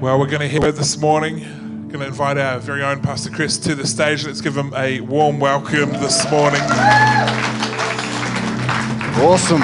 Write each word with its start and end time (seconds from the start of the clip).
Well, 0.00 0.18
we're 0.18 0.26
going 0.26 0.40
to 0.40 0.48
hear 0.48 0.72
this 0.72 0.98
morning. 0.98 1.38
Going 1.86 2.00
to 2.00 2.06
invite 2.06 2.36
our 2.36 2.58
very 2.58 2.82
own 2.82 3.00
Pastor 3.00 3.30
Chris 3.30 3.56
to 3.58 3.76
the 3.76 3.86
stage. 3.86 4.26
Let's 4.26 4.40
give 4.40 4.56
him 4.56 4.74
a 4.74 5.00
warm 5.00 5.38
welcome 5.38 5.92
this 5.92 6.28
morning. 6.32 6.60
Awesome. 9.22 9.62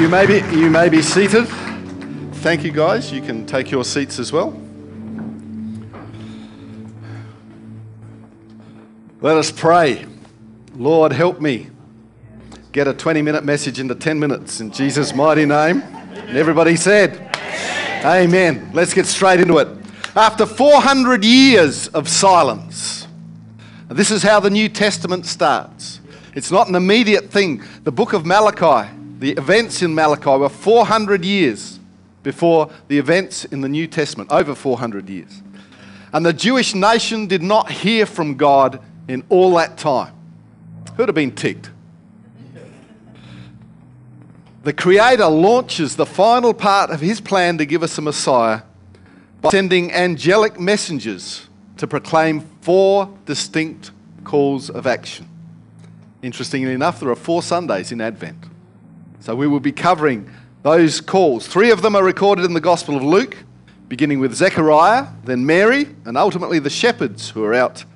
You 0.00 0.08
may 0.08 0.26
be, 0.26 0.38
you 0.56 0.70
may 0.70 0.88
be 0.88 1.02
seated. 1.02 1.46
Thank 2.36 2.64
you, 2.64 2.72
guys. 2.72 3.12
You 3.12 3.20
can 3.20 3.44
take 3.44 3.70
your 3.70 3.84
seats 3.84 4.18
as 4.18 4.32
well. 4.32 4.58
Let 9.20 9.36
us 9.36 9.50
pray. 9.52 10.06
Lord, 10.74 11.12
help 11.12 11.42
me 11.42 11.68
get 12.72 12.88
a 12.88 12.94
20 12.94 13.20
minute 13.20 13.44
message 13.44 13.78
into 13.78 13.94
10 13.94 14.18
minutes 14.18 14.60
in 14.60 14.72
Jesus' 14.72 15.14
mighty 15.14 15.44
name. 15.44 15.82
And 15.82 16.38
everybody 16.38 16.74
said, 16.74 17.29
Amen. 18.04 18.70
Let's 18.72 18.94
get 18.94 19.04
straight 19.04 19.40
into 19.40 19.58
it. 19.58 19.68
After 20.16 20.46
400 20.46 21.22
years 21.22 21.88
of 21.88 22.08
silence, 22.08 23.06
this 23.88 24.10
is 24.10 24.22
how 24.22 24.40
the 24.40 24.48
New 24.48 24.70
Testament 24.70 25.26
starts. 25.26 26.00
It's 26.34 26.50
not 26.50 26.68
an 26.68 26.76
immediate 26.76 27.30
thing. 27.30 27.62
The 27.84 27.92
book 27.92 28.14
of 28.14 28.24
Malachi, 28.24 28.90
the 29.18 29.32
events 29.32 29.82
in 29.82 29.94
Malachi 29.94 30.30
were 30.30 30.48
400 30.48 31.26
years 31.26 31.78
before 32.22 32.70
the 32.88 32.98
events 32.98 33.44
in 33.44 33.60
the 33.60 33.68
New 33.68 33.86
Testament, 33.86 34.32
over 34.32 34.54
400 34.54 35.08
years. 35.10 35.42
And 36.14 36.24
the 36.24 36.32
Jewish 36.32 36.74
nation 36.74 37.26
did 37.26 37.42
not 37.42 37.70
hear 37.70 38.06
from 38.06 38.36
God 38.36 38.80
in 39.08 39.24
all 39.28 39.54
that 39.56 39.76
time. 39.76 40.14
Who'd 40.96 41.08
have 41.08 41.14
been 41.14 41.34
ticked? 41.34 41.70
The 44.62 44.74
Creator 44.74 45.26
launches 45.26 45.96
the 45.96 46.04
final 46.04 46.52
part 46.52 46.90
of 46.90 47.00
His 47.00 47.18
plan 47.18 47.56
to 47.58 47.64
give 47.64 47.82
us 47.82 47.96
a 47.96 48.02
Messiah 48.02 48.60
by 49.40 49.48
sending 49.48 49.90
angelic 49.90 50.60
messengers 50.60 51.48
to 51.78 51.86
proclaim 51.86 52.42
four 52.60 53.10
distinct 53.24 53.90
calls 54.22 54.68
of 54.68 54.86
action. 54.86 55.26
Interestingly 56.22 56.74
enough, 56.74 57.00
there 57.00 57.08
are 57.08 57.16
four 57.16 57.42
Sundays 57.42 57.90
in 57.90 58.02
Advent. 58.02 58.44
So 59.20 59.34
we 59.34 59.46
will 59.46 59.60
be 59.60 59.72
covering 59.72 60.30
those 60.62 61.00
calls. 61.00 61.46
Three 61.46 61.70
of 61.70 61.80
them 61.80 61.96
are 61.96 62.04
recorded 62.04 62.44
in 62.44 62.52
the 62.52 62.60
Gospel 62.60 62.96
of 62.96 63.02
Luke, 63.02 63.38
beginning 63.88 64.20
with 64.20 64.34
Zechariah, 64.34 65.06
then 65.24 65.46
Mary, 65.46 65.86
and 66.04 66.18
ultimately 66.18 66.58
the 66.58 66.68
shepherds 66.68 67.30
who 67.30 67.42
are 67.44 67.54
out 67.54 67.86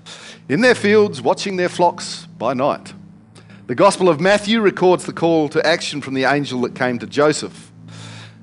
in 0.49 0.63
their 0.63 0.75
fields 0.75 1.21
watching 1.21 1.57
their 1.57 1.69
flocks 1.69 2.27
by 2.39 2.55
night. 2.55 2.95
The 3.67 3.75
Gospel 3.75 4.11
of 4.11 4.21
Matthew 4.21 4.61
records 4.61 5.07
the 5.07 5.15
call 5.15 5.49
to 5.49 5.67
action 5.67 6.03
from 6.03 6.13
the 6.13 6.25
angel 6.25 6.61
that 6.63 6.75
came 6.75 6.99
to 6.99 7.07
Joseph. 7.07 7.73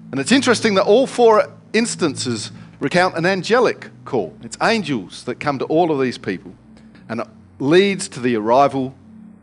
And 0.09 0.19
it's 0.19 0.31
interesting 0.31 0.73
that 0.75 0.85
all 0.85 1.05
four 1.05 1.47
instances 1.73 2.51
recount 2.79 3.15
an 3.15 3.27
angelic 3.27 3.91
call. 4.03 4.35
It's 4.41 4.57
angels 4.63 5.23
that 5.25 5.39
come 5.39 5.59
to 5.59 5.65
all 5.65 5.91
of 5.91 6.01
these 6.01 6.17
people, 6.17 6.55
and 7.07 7.19
it 7.21 7.27
leads 7.59 8.07
to 8.09 8.19
the 8.19 8.35
arrival 8.35 8.95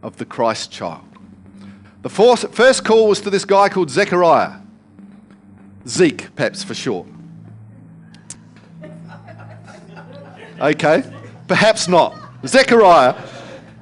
of 0.02 0.16
the 0.16 0.24
Christ 0.24 0.72
child. 0.72 1.04
The 2.02 2.08
first 2.08 2.84
call 2.84 3.08
was 3.08 3.20
to 3.20 3.30
this 3.30 3.44
guy 3.44 3.68
called 3.68 3.88
Zechariah. 3.88 4.58
Zeke, 5.86 6.34
perhaps 6.34 6.64
for 6.64 6.74
short. 6.74 7.06
Okay, 10.60 11.04
perhaps 11.46 11.86
not. 11.86 12.16
Zechariah 12.44 13.14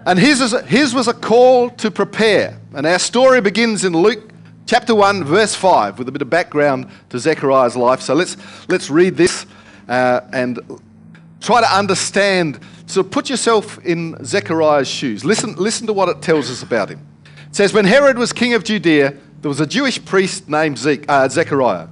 and 0.06 0.18
his, 0.20 0.40
is, 0.40 0.52
his 0.66 0.94
was 0.94 1.08
a 1.08 1.12
call 1.12 1.68
to 1.70 1.90
prepare. 1.90 2.58
And 2.74 2.86
our 2.86 3.00
story 3.00 3.40
begins 3.40 3.84
in 3.84 3.92
Luke 3.92 4.30
chapter 4.64 4.94
1, 4.94 5.24
verse 5.24 5.54
5, 5.56 5.98
with 5.98 6.08
a 6.08 6.12
bit 6.12 6.22
of 6.22 6.30
background 6.30 6.88
to 7.10 7.18
Zechariah's 7.18 7.76
life. 7.76 8.00
So 8.00 8.14
let's, 8.14 8.36
let's 8.68 8.88
read 8.88 9.16
this 9.16 9.46
uh, 9.88 10.20
and 10.32 10.60
try 11.40 11.60
to 11.60 11.76
understand. 11.76 12.60
So 12.86 13.02
put 13.02 13.28
yourself 13.28 13.84
in 13.84 14.16
Zechariah's 14.24 14.86
shoes. 14.86 15.24
Listen, 15.24 15.56
listen 15.56 15.88
to 15.88 15.92
what 15.92 16.08
it 16.08 16.22
tells 16.22 16.52
us 16.52 16.62
about 16.62 16.88
him. 16.88 17.04
It 17.48 17.56
says, 17.56 17.72
When 17.72 17.84
Herod 17.84 18.16
was 18.16 18.32
king 18.32 18.54
of 18.54 18.62
Judea, 18.62 19.12
there 19.40 19.48
was 19.48 19.60
a 19.60 19.66
Jewish 19.66 20.04
priest 20.04 20.48
named 20.48 20.78
Zeke, 20.78 21.04
uh, 21.08 21.28
Zechariah. 21.28 21.88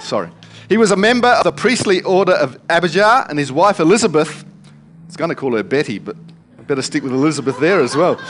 Sorry. 0.00 0.30
He 0.70 0.78
was 0.78 0.92
a 0.92 0.96
member 0.96 1.28
of 1.28 1.44
the 1.44 1.52
priestly 1.52 2.02
order 2.02 2.32
of 2.32 2.58
Abijah, 2.70 3.26
and 3.28 3.38
his 3.38 3.52
wife 3.52 3.80
Elizabeth, 3.80 4.44
I 4.44 5.06
was 5.06 5.16
going 5.16 5.30
to 5.30 5.34
call 5.34 5.56
her 5.56 5.62
Betty, 5.62 5.98
but 5.98 6.16
better 6.68 6.82
stick 6.82 7.02
with 7.02 7.12
Elizabeth 7.12 7.58
there 7.58 7.80
as 7.80 7.96
well, 7.96 8.20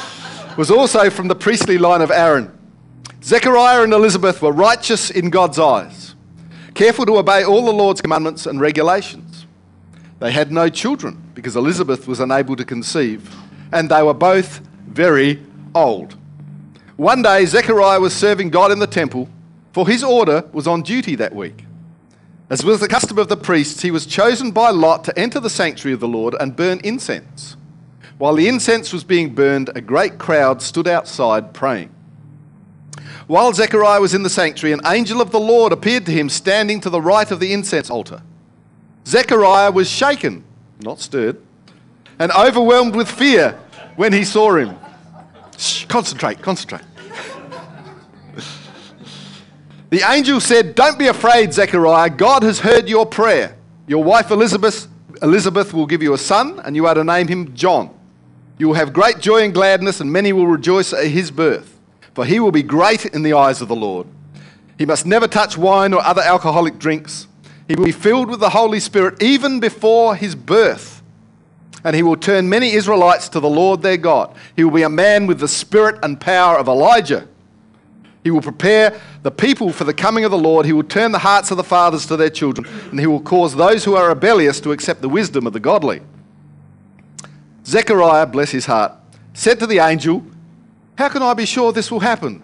was 0.56 0.70
also 0.70 1.10
from 1.10 1.28
the 1.28 1.34
priestly 1.34 1.76
line 1.76 2.00
of 2.00 2.10
Aaron. 2.10 2.56
Zechariah 3.22 3.82
and 3.82 3.92
Elizabeth 3.92 4.40
were 4.40 4.52
righteous 4.52 5.10
in 5.10 5.28
God's 5.28 5.58
eyes, 5.58 6.14
careful 6.74 7.04
to 7.06 7.18
obey 7.18 7.44
all 7.44 7.66
the 7.66 7.72
Lord's 7.72 8.00
commandments 8.00 8.46
and 8.46 8.60
regulations. 8.60 9.46
They 10.20 10.32
had 10.32 10.50
no 10.50 10.68
children 10.68 11.30
because 11.34 11.56
Elizabeth 11.56 12.08
was 12.08 12.20
unable 12.20 12.56
to 12.56 12.64
conceive, 12.64 13.34
and 13.72 13.90
they 13.90 14.02
were 14.02 14.14
both 14.14 14.60
very 14.86 15.42
old. 15.74 16.16
One 16.96 17.22
day, 17.22 17.44
Zechariah 17.44 18.00
was 18.00 18.14
serving 18.14 18.50
God 18.50 18.72
in 18.72 18.78
the 18.78 18.86
temple, 18.86 19.28
for 19.72 19.86
his 19.86 20.02
order 20.02 20.44
was 20.52 20.66
on 20.66 20.82
duty 20.82 21.14
that 21.16 21.34
week. 21.34 21.64
As 22.50 22.64
was 22.64 22.80
the 22.80 22.88
custom 22.88 23.18
of 23.18 23.28
the 23.28 23.36
priests, 23.36 23.82
he 23.82 23.90
was 23.90 24.06
chosen 24.06 24.52
by 24.52 24.70
lot 24.70 25.04
to 25.04 25.18
enter 25.18 25.38
the 25.38 25.50
sanctuary 25.50 25.92
of 25.92 26.00
the 26.00 26.08
Lord 26.08 26.34
and 26.40 26.56
burn 26.56 26.80
incense. 26.82 27.56
While 28.18 28.34
the 28.34 28.48
incense 28.48 28.92
was 28.92 29.04
being 29.04 29.34
burned, 29.34 29.70
a 29.76 29.80
great 29.80 30.18
crowd 30.18 30.60
stood 30.60 30.88
outside 30.88 31.54
praying. 31.54 31.90
While 33.28 33.52
Zechariah 33.52 34.00
was 34.00 34.12
in 34.12 34.24
the 34.24 34.30
sanctuary, 34.30 34.72
an 34.72 34.80
angel 34.86 35.20
of 35.20 35.30
the 35.30 35.38
Lord 35.38 35.72
appeared 35.72 36.04
to 36.06 36.12
him 36.12 36.28
standing 36.28 36.80
to 36.80 36.90
the 36.90 37.00
right 37.00 37.30
of 37.30 37.40
the 37.40 37.52
incense 37.52 37.90
altar. 37.90 38.22
Zechariah 39.06 39.70
was 39.70 39.88
shaken, 39.88 40.44
not 40.80 40.98
stirred, 40.98 41.40
and 42.18 42.32
overwhelmed 42.32 42.96
with 42.96 43.08
fear 43.08 43.58
when 43.96 44.12
he 44.12 44.24
saw 44.24 44.56
him. 44.56 44.76
Shh, 45.56 45.84
concentrate, 45.84 46.42
concentrate. 46.42 46.82
the 49.90 50.02
angel 50.10 50.40
said, 50.40 50.74
Don't 50.74 50.98
be 50.98 51.06
afraid, 51.06 51.52
Zechariah. 51.52 52.10
God 52.10 52.42
has 52.42 52.58
heard 52.58 52.88
your 52.88 53.06
prayer. 53.06 53.56
Your 53.86 54.02
wife 54.02 54.30
Elizabeth, 54.30 54.88
Elizabeth 55.22 55.72
will 55.72 55.86
give 55.86 56.02
you 56.02 56.14
a 56.14 56.18
son, 56.18 56.60
and 56.64 56.74
you 56.74 56.86
are 56.86 56.94
to 56.94 57.04
name 57.04 57.28
him 57.28 57.54
John. 57.54 57.97
You 58.58 58.68
will 58.68 58.74
have 58.74 58.92
great 58.92 59.20
joy 59.20 59.44
and 59.44 59.54
gladness, 59.54 60.00
and 60.00 60.12
many 60.12 60.32
will 60.32 60.46
rejoice 60.46 60.92
at 60.92 61.06
his 61.06 61.30
birth, 61.30 61.78
for 62.14 62.24
he 62.24 62.40
will 62.40 62.50
be 62.50 62.62
great 62.62 63.06
in 63.06 63.22
the 63.22 63.34
eyes 63.34 63.62
of 63.62 63.68
the 63.68 63.76
Lord. 63.76 64.06
He 64.76 64.86
must 64.86 65.06
never 65.06 65.26
touch 65.28 65.56
wine 65.56 65.92
or 65.92 66.00
other 66.00 66.22
alcoholic 66.22 66.78
drinks. 66.78 67.28
He 67.66 67.74
will 67.74 67.84
be 67.84 67.92
filled 67.92 68.28
with 68.28 68.40
the 68.40 68.50
Holy 68.50 68.80
Spirit 68.80 69.22
even 69.22 69.60
before 69.60 70.16
his 70.16 70.34
birth. 70.34 71.02
And 71.84 71.94
he 71.94 72.02
will 72.02 72.16
turn 72.16 72.48
many 72.48 72.72
Israelites 72.72 73.28
to 73.30 73.40
the 73.40 73.48
Lord 73.48 73.82
their 73.82 73.96
God. 73.96 74.34
He 74.56 74.64
will 74.64 74.72
be 74.72 74.82
a 74.82 74.88
man 74.88 75.26
with 75.26 75.38
the 75.38 75.48
spirit 75.48 75.98
and 76.02 76.20
power 76.20 76.58
of 76.58 76.66
Elijah. 76.66 77.28
He 78.24 78.30
will 78.30 78.42
prepare 78.42 79.00
the 79.22 79.30
people 79.30 79.72
for 79.72 79.84
the 79.84 79.94
coming 79.94 80.24
of 80.24 80.30
the 80.30 80.38
Lord. 80.38 80.66
He 80.66 80.72
will 80.72 80.82
turn 80.82 81.12
the 81.12 81.18
hearts 81.18 81.50
of 81.50 81.56
the 81.56 81.64
fathers 81.64 82.06
to 82.06 82.16
their 82.16 82.30
children, 82.30 82.66
and 82.90 82.98
he 82.98 83.06
will 83.06 83.20
cause 83.20 83.54
those 83.54 83.84
who 83.84 83.94
are 83.94 84.08
rebellious 84.08 84.60
to 84.60 84.72
accept 84.72 85.02
the 85.02 85.08
wisdom 85.08 85.46
of 85.46 85.52
the 85.52 85.60
godly. 85.60 86.02
Zechariah, 87.68 88.24
bless 88.24 88.50
his 88.50 88.64
heart, 88.64 88.92
said 89.34 89.58
to 89.60 89.66
the 89.66 89.78
angel, 89.78 90.24
How 90.96 91.10
can 91.10 91.22
I 91.22 91.34
be 91.34 91.44
sure 91.44 91.70
this 91.70 91.90
will 91.90 92.00
happen? 92.00 92.42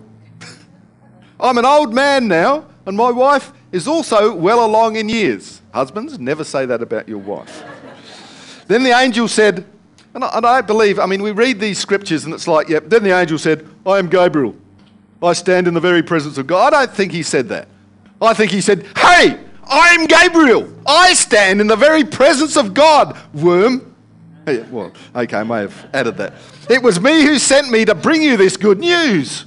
I'm 1.41 1.57
an 1.57 1.65
old 1.65 1.95
man 1.95 2.29
now, 2.29 2.67
and 2.85 2.95
my 2.95 3.11
wife 3.11 3.51
is 3.73 3.89
also 3.89 4.35
well 4.35 4.65
along 4.65 4.97
in 4.97 5.09
years. 5.09 5.63
Husbands, 5.73 6.19
never 6.19 6.45
say 6.45 6.67
that 6.67 6.83
about 6.83 7.09
your 7.09 7.19
wife. 7.19 7.65
then 8.69 8.83
the 8.83 8.91
angel 8.91 9.27
said, 9.27 9.65
and 10.13 10.23
I, 10.23 10.37
and 10.37 10.47
I, 10.47 10.61
believe, 10.61 10.99
I 10.99 11.07
mean, 11.07 11.23
we 11.23 11.33
read 11.33 11.59
these 11.59 11.79
scriptures 11.79 12.25
and 12.25 12.35
it's 12.35 12.47
like, 12.47 12.69
yep. 12.69 12.89
Then 12.89 13.03
the 13.03 13.19
angel 13.19 13.39
said, 13.39 13.67
I 13.85 13.99
am 13.99 14.09
Gabriel. 14.09 14.55
I 15.23 15.33
stand 15.33 15.67
in 15.67 15.75
the 15.75 15.81
very 15.81 16.03
presence 16.03 16.37
of 16.37 16.47
God. 16.47 16.75
I 16.75 16.85
don't 16.85 16.95
think 16.95 17.13
he 17.13 17.23
said 17.23 17.49
that. 17.49 17.67
I 18.21 18.35
think 18.35 18.53
he 18.53 18.61
said, 18.61 18.87
Hey, 18.97 19.41
I'm 19.65 20.07
Gabriel. 20.07 20.73
I 20.87 21.15
stand 21.15 21.61
in 21.61 21.67
the 21.67 21.77
very 21.77 22.05
presence 22.05 22.57
of 22.57 22.75
God, 22.75 23.19
worm. 23.33 23.94
Well, 24.47 24.93
okay, 25.15 25.39
I 25.39 25.43
may 25.43 25.61
have 25.61 25.91
added 25.95 26.17
that. 26.19 26.35
It 26.69 26.83
was 26.83 27.01
me 27.01 27.23
who 27.23 27.39
sent 27.39 27.71
me 27.71 27.85
to 27.85 27.95
bring 27.95 28.23
you 28.23 28.37
this 28.37 28.57
good 28.57 28.79
news. 28.79 29.47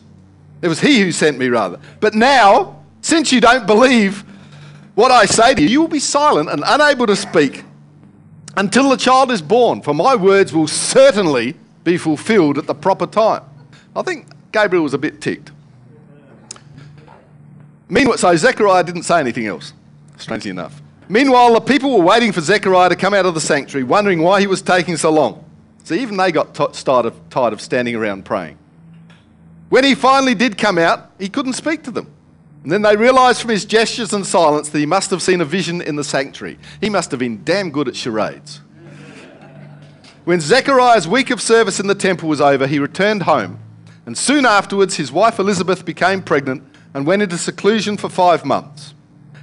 It 0.62 0.68
was 0.68 0.80
he 0.80 1.02
who 1.02 1.12
sent 1.12 1.38
me, 1.38 1.50
rather. 1.50 1.80
But 2.00 2.16
now, 2.16 2.84
since 3.02 3.32
you 3.32 3.40
don't 3.40 3.68
believe 3.68 4.24
what 4.96 5.12
I 5.12 5.26
say 5.26 5.54
to 5.54 5.62
you, 5.62 5.68
you 5.68 5.82
will 5.82 5.88
be 5.88 6.00
silent 6.00 6.50
and 6.50 6.64
unable 6.66 7.06
to 7.06 7.16
speak 7.16 7.64
until 8.56 8.90
the 8.90 8.98
child 8.98 9.32
is 9.32 9.42
born, 9.42 9.82
for 9.84 9.94
my 9.94 10.16
words 10.16 10.52
will 10.52 10.68
certainly 10.68 11.56
be 11.84 11.98
fulfilled 11.98 12.58
at 12.58 12.66
the 12.66 12.74
proper 12.74 13.06
time. 13.06 13.44
I 13.96 14.02
think 14.02 14.28
Gabriel 14.52 14.84
was 14.84 14.96
a 14.96 14.98
bit 14.98 15.22
ticked. 15.22 15.52
Meanwhile, 17.88 18.18
so 18.18 18.36
Zechariah 18.36 18.84
didn't 18.84 19.04
say 19.04 19.20
anything 19.20 19.46
else, 19.46 19.74
strangely 20.18 20.50
enough. 20.50 20.82
Meanwhile, 21.10 21.54
the 21.54 21.62
people 21.62 21.98
were 21.98 22.04
waiting 22.04 22.32
for 22.32 22.42
Zechariah 22.42 22.90
to 22.90 22.96
come 22.96 23.14
out 23.14 23.26
of 23.26 23.34
the 23.34 23.42
sanctuary, 23.42 23.84
wondering 23.84 24.22
why 24.22 24.42
he 24.42 24.48
was 24.48 24.62
taking 24.62 24.98
so 24.98 25.12
long. 25.12 25.44
So 25.84 25.94
even 25.96 26.18
they 26.18 26.32
got 26.32 26.54
t- 26.54 26.68
tired 26.84 27.54
of 27.54 27.62
standing 27.62 27.96
around 27.96 28.26
praying. 28.26 28.58
When 29.70 29.84
he 29.84 29.96
finally 29.96 30.36
did 30.36 30.58
come 30.58 30.78
out, 30.78 31.12
he 31.18 31.30
couldn't 31.30 31.54
speak 31.54 31.84
to 31.84 31.92
them. 31.92 32.12
And 32.64 32.72
then 32.72 32.82
they 32.82 32.98
realized 32.98 33.42
from 33.42 33.52
his 33.52 33.64
gestures 33.64 34.12
and 34.12 34.26
silence 34.26 34.70
that 34.70 34.80
he 34.80 34.86
must 34.86 35.10
have 35.12 35.22
seen 35.22 35.40
a 35.40 35.46
vision 35.46 35.82
in 35.82 35.96
the 35.96 36.04
sanctuary. 36.04 36.60
He 36.82 36.90
must 36.90 37.12
have 37.12 37.20
been 37.20 37.44
damn 37.46 37.72
good 37.72 37.88
at 37.88 37.96
charades. 37.96 38.62
When 40.26 40.42
Zechariah's 40.42 41.08
week 41.08 41.30
of 41.30 41.42
service 41.42 41.80
in 41.80 41.88
the 41.88 41.96
temple 41.96 42.28
was 42.28 42.42
over, 42.42 42.68
he 42.68 42.80
returned 42.80 43.24
home. 43.24 43.60
And 44.06 44.18
soon 44.18 44.46
afterwards, 44.46 44.96
his 44.96 45.12
wife 45.12 45.40
Elizabeth 45.40 45.86
became 45.86 46.22
pregnant 46.22 46.64
and 46.94 47.08
went 47.08 47.22
into 47.22 47.38
seclusion 47.38 47.96
for 47.96 48.10
five 48.10 48.44
months. 48.44 48.94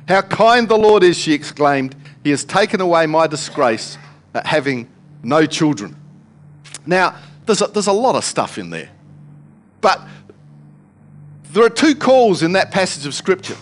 How 0.08 0.20
kind 0.22 0.68
the 0.68 0.76
Lord 0.76 1.02
is, 1.02 1.18
she 1.18 1.32
exclaimed. 1.32 1.96
He 2.22 2.30
has 2.30 2.44
taken 2.44 2.80
away 2.80 3.06
my 3.06 3.26
disgrace 3.26 3.98
at 4.34 4.46
having 4.46 4.88
no 5.22 5.46
children. 5.46 5.96
Now, 6.86 7.16
there's 7.46 7.62
a, 7.62 7.66
there's 7.68 7.86
a 7.86 7.92
lot 7.92 8.14
of 8.14 8.24
stuff 8.24 8.58
in 8.58 8.70
there. 8.70 8.90
But 9.80 10.00
there 11.52 11.64
are 11.64 11.70
two 11.70 11.94
calls 11.94 12.42
in 12.42 12.52
that 12.52 12.70
passage 12.70 13.06
of 13.06 13.14
Scripture. 13.14 13.56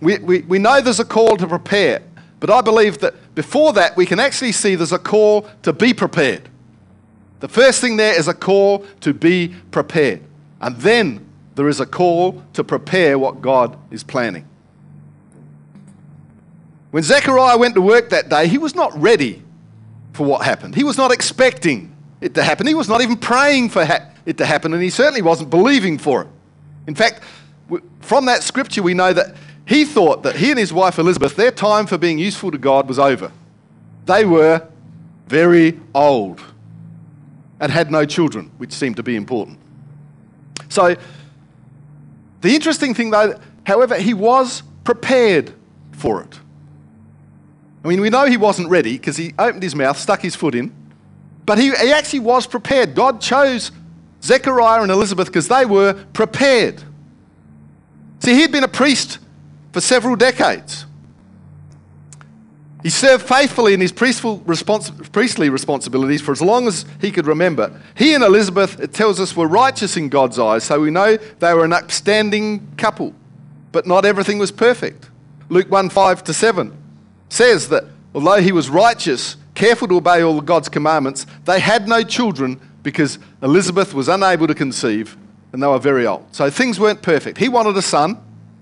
We, 0.00 0.18
we, 0.18 0.40
we 0.42 0.58
know 0.58 0.80
there's 0.80 1.00
a 1.00 1.04
call 1.04 1.36
to 1.36 1.46
prepare, 1.46 2.02
but 2.38 2.50
I 2.50 2.60
believe 2.60 2.98
that 2.98 3.34
before 3.34 3.72
that, 3.72 3.96
we 3.96 4.06
can 4.06 4.20
actually 4.20 4.52
see 4.52 4.74
there's 4.74 4.92
a 4.92 4.98
call 4.98 5.48
to 5.62 5.72
be 5.72 5.92
prepared. 5.92 6.48
The 7.40 7.48
first 7.48 7.80
thing 7.80 7.96
there 7.96 8.18
is 8.18 8.28
a 8.28 8.34
call 8.34 8.84
to 9.00 9.14
be 9.14 9.54
prepared. 9.70 10.22
And 10.60 10.76
then 10.76 11.26
there 11.54 11.68
is 11.68 11.80
a 11.80 11.86
call 11.86 12.42
to 12.52 12.62
prepare 12.62 13.18
what 13.18 13.40
God 13.40 13.76
is 13.92 14.02
planning. 14.04 14.46
When 16.90 17.02
Zechariah 17.02 17.58
went 17.58 17.74
to 17.74 17.80
work 17.80 18.10
that 18.10 18.28
day, 18.28 18.48
he 18.48 18.58
was 18.58 18.74
not 18.74 18.98
ready 19.00 19.42
for 20.12 20.26
what 20.26 20.44
happened. 20.44 20.74
He 20.74 20.84
was 20.84 20.96
not 20.96 21.12
expecting 21.12 21.94
it 22.20 22.34
to 22.34 22.42
happen. 22.42 22.66
He 22.66 22.74
was 22.74 22.88
not 22.88 23.02
even 23.02 23.16
praying 23.16 23.68
for 23.70 23.86
it 24.26 24.38
to 24.38 24.46
happen, 24.46 24.72
and 24.72 24.82
he 24.82 24.90
certainly 24.90 25.22
wasn't 25.22 25.50
believing 25.50 25.98
for 25.98 26.22
it. 26.22 26.28
In 26.86 26.94
fact, 26.94 27.22
from 28.00 28.24
that 28.24 28.42
scripture, 28.42 28.82
we 28.82 28.94
know 28.94 29.12
that 29.12 29.36
he 29.66 29.84
thought 29.84 30.22
that 30.22 30.36
he 30.36 30.50
and 30.50 30.58
his 30.58 30.72
wife 30.72 30.98
Elizabeth, 30.98 31.36
their 31.36 31.50
time 31.50 31.86
for 31.86 31.98
being 31.98 32.18
useful 32.18 32.50
to 32.50 32.58
God 32.58 32.88
was 32.88 32.98
over. 32.98 33.30
They 34.06 34.24
were 34.24 34.66
very 35.26 35.78
old 35.94 36.40
and 37.60 37.70
had 37.70 37.90
no 37.90 38.06
children, 38.06 38.50
which 38.56 38.72
seemed 38.72 38.96
to 38.96 39.02
be 39.02 39.14
important. 39.14 39.58
So, 40.70 40.96
the 42.40 42.54
interesting 42.54 42.94
thing, 42.94 43.10
though, 43.10 43.38
however, 43.66 43.98
he 43.98 44.14
was 44.14 44.62
prepared 44.84 45.52
for 45.92 46.22
it. 46.22 46.40
I 47.84 47.88
mean, 47.88 48.00
we 48.00 48.10
know 48.10 48.26
he 48.26 48.36
wasn't 48.36 48.68
ready 48.68 48.92
because 48.92 49.16
he 49.16 49.34
opened 49.38 49.62
his 49.62 49.74
mouth, 49.74 49.98
stuck 49.98 50.20
his 50.20 50.34
foot 50.34 50.54
in, 50.54 50.74
but 51.46 51.58
he, 51.58 51.70
he 51.76 51.92
actually 51.92 52.20
was 52.20 52.46
prepared. 52.46 52.94
God 52.94 53.20
chose 53.20 53.70
Zechariah 54.22 54.82
and 54.82 54.90
Elizabeth 54.90 55.28
because 55.28 55.48
they 55.48 55.64
were 55.64 55.94
prepared. 56.12 56.82
See, 58.20 58.34
he'd 58.34 58.52
been 58.52 58.64
a 58.64 58.68
priest 58.68 59.18
for 59.72 59.80
several 59.80 60.16
decades. 60.16 60.84
He 62.82 62.90
served 62.90 63.26
faithfully 63.26 63.74
in 63.74 63.80
his 63.80 63.92
respons- 63.92 65.12
priestly 65.12 65.48
responsibilities 65.50 66.20
for 66.20 66.32
as 66.32 66.40
long 66.40 66.68
as 66.68 66.84
he 67.00 67.10
could 67.10 67.26
remember. 67.26 67.80
He 67.96 68.14
and 68.14 68.22
Elizabeth, 68.22 68.78
it 68.80 68.92
tells 68.92 69.18
us, 69.18 69.36
were 69.36 69.48
righteous 69.48 69.96
in 69.96 70.08
God's 70.08 70.38
eyes, 70.38 70.64
so 70.64 70.80
we 70.80 70.90
know 70.90 71.16
they 71.16 71.54
were 71.54 71.64
an 71.64 71.72
upstanding 71.72 72.66
couple. 72.76 73.14
But 73.72 73.86
not 73.86 74.04
everything 74.04 74.38
was 74.38 74.52
perfect. 74.52 75.10
Luke 75.48 75.70
1 75.70 75.90
5 75.90 76.24
to 76.24 76.34
7 76.34 76.77
says 77.28 77.68
that 77.68 77.84
although 78.14 78.40
he 78.40 78.52
was 78.52 78.70
righteous, 78.70 79.36
careful 79.54 79.88
to 79.88 79.96
obey 79.96 80.22
all 80.22 80.40
God's 80.40 80.68
commandments, 80.68 81.26
they 81.44 81.60
had 81.60 81.88
no 81.88 82.02
children 82.02 82.60
because 82.82 83.18
Elizabeth 83.42 83.92
was 83.92 84.08
unable 84.08 84.46
to 84.46 84.54
conceive 84.54 85.16
and 85.52 85.62
they 85.62 85.66
were 85.66 85.78
very 85.78 86.06
old. 86.06 86.26
So 86.32 86.50
things 86.50 86.78
weren't 86.78 87.02
perfect. 87.02 87.38
He 87.38 87.48
wanted 87.48 87.76
a 87.76 87.82
son, 87.82 88.18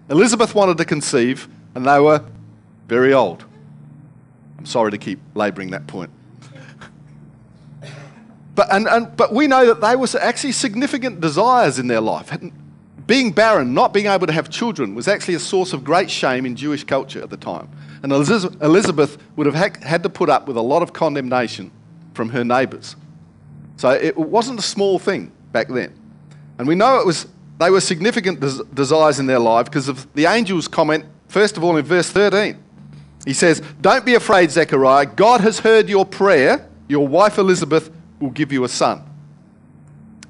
Elizabeth 0.09 0.55
wanted 0.55 0.79
to 0.79 0.85
conceive, 0.85 1.49
and 1.75 1.85
they 1.85 1.99
were 1.99 2.25
very 2.87 3.13
old. 3.13 3.45
I'm 4.59 4.67
sorry 4.67 4.93
to 4.93 4.99
keep 4.99 5.19
labouring 5.35 5.71
that 5.71 5.87
point. 5.87 6.11
But, 8.55 8.73
and, 8.73 8.89
and, 8.89 9.15
but 9.17 9.35
we 9.35 9.47
know 9.47 9.67
that 9.67 9.83
they 9.83 9.97
were 9.97 10.09
actually 10.19 10.53
significant 10.53 11.21
desires 11.21 11.79
in 11.79 11.89
their 11.89 12.01
life. 12.01 12.35
Being 13.07 13.31
barren, 13.31 13.75
not 13.75 13.93
being 13.93 14.07
able 14.07 14.27
to 14.27 14.33
have 14.33 14.49
children, 14.49 14.95
was 14.95 15.09
actually 15.09 15.35
a 15.35 15.41
source 15.41 15.75
of 15.75 15.85
great 15.85 16.11
shame 16.11 16.47
in 16.47 16.57
Jewish 16.57 16.83
culture 16.83 17.23
at 17.23 17.29
the 17.29 17.37
time. 17.37 17.69
And 18.07 18.13
Elizabeth 18.13 19.19
would 19.35 19.53
have 19.53 19.57
had 19.83 20.05
to 20.05 20.09
put 20.09 20.31
up 20.31 20.47
with 20.47 20.57
a 20.57 20.61
lot 20.63 20.81
of 20.81 20.93
condemnation 20.93 21.73
from 22.15 22.29
her 22.29 22.45
neighbours. 22.45 22.95
So 23.79 23.91
it 23.91 24.17
wasn't 24.17 24.61
a 24.61 24.63
small 24.63 25.01
thing 25.01 25.33
back 25.51 25.67
then. 25.67 25.93
And 26.57 26.69
we 26.69 26.77
know 26.77 27.01
it 27.01 27.05
was, 27.05 27.27
they 27.59 27.69
were 27.69 27.81
significant 27.81 28.39
des- 28.39 28.63
desires 28.73 29.19
in 29.19 29.27
their 29.27 29.41
life 29.41 29.65
because 29.65 29.89
of 29.89 30.07
the 30.15 30.25
angel's 30.25 30.69
comment, 30.69 31.05
first 31.27 31.57
of 31.57 31.65
all, 31.65 31.77
in 31.77 31.85
verse 31.85 32.09
13. 32.09 32.57
He 33.25 33.33
says, 33.33 33.61
Don't 33.81 34.07
be 34.07 34.15
afraid, 34.15 34.53
Zechariah. 34.53 35.07
God 35.07 35.41
has 35.41 35.59
heard 35.59 35.89
your 35.89 36.07
prayer. 36.07 36.71
Your 36.87 37.09
wife 37.09 37.39
Elizabeth 37.39 37.91
will 38.21 38.31
give 38.31 38.53
you 38.53 38.63
a 38.63 38.69
son, 38.69 39.03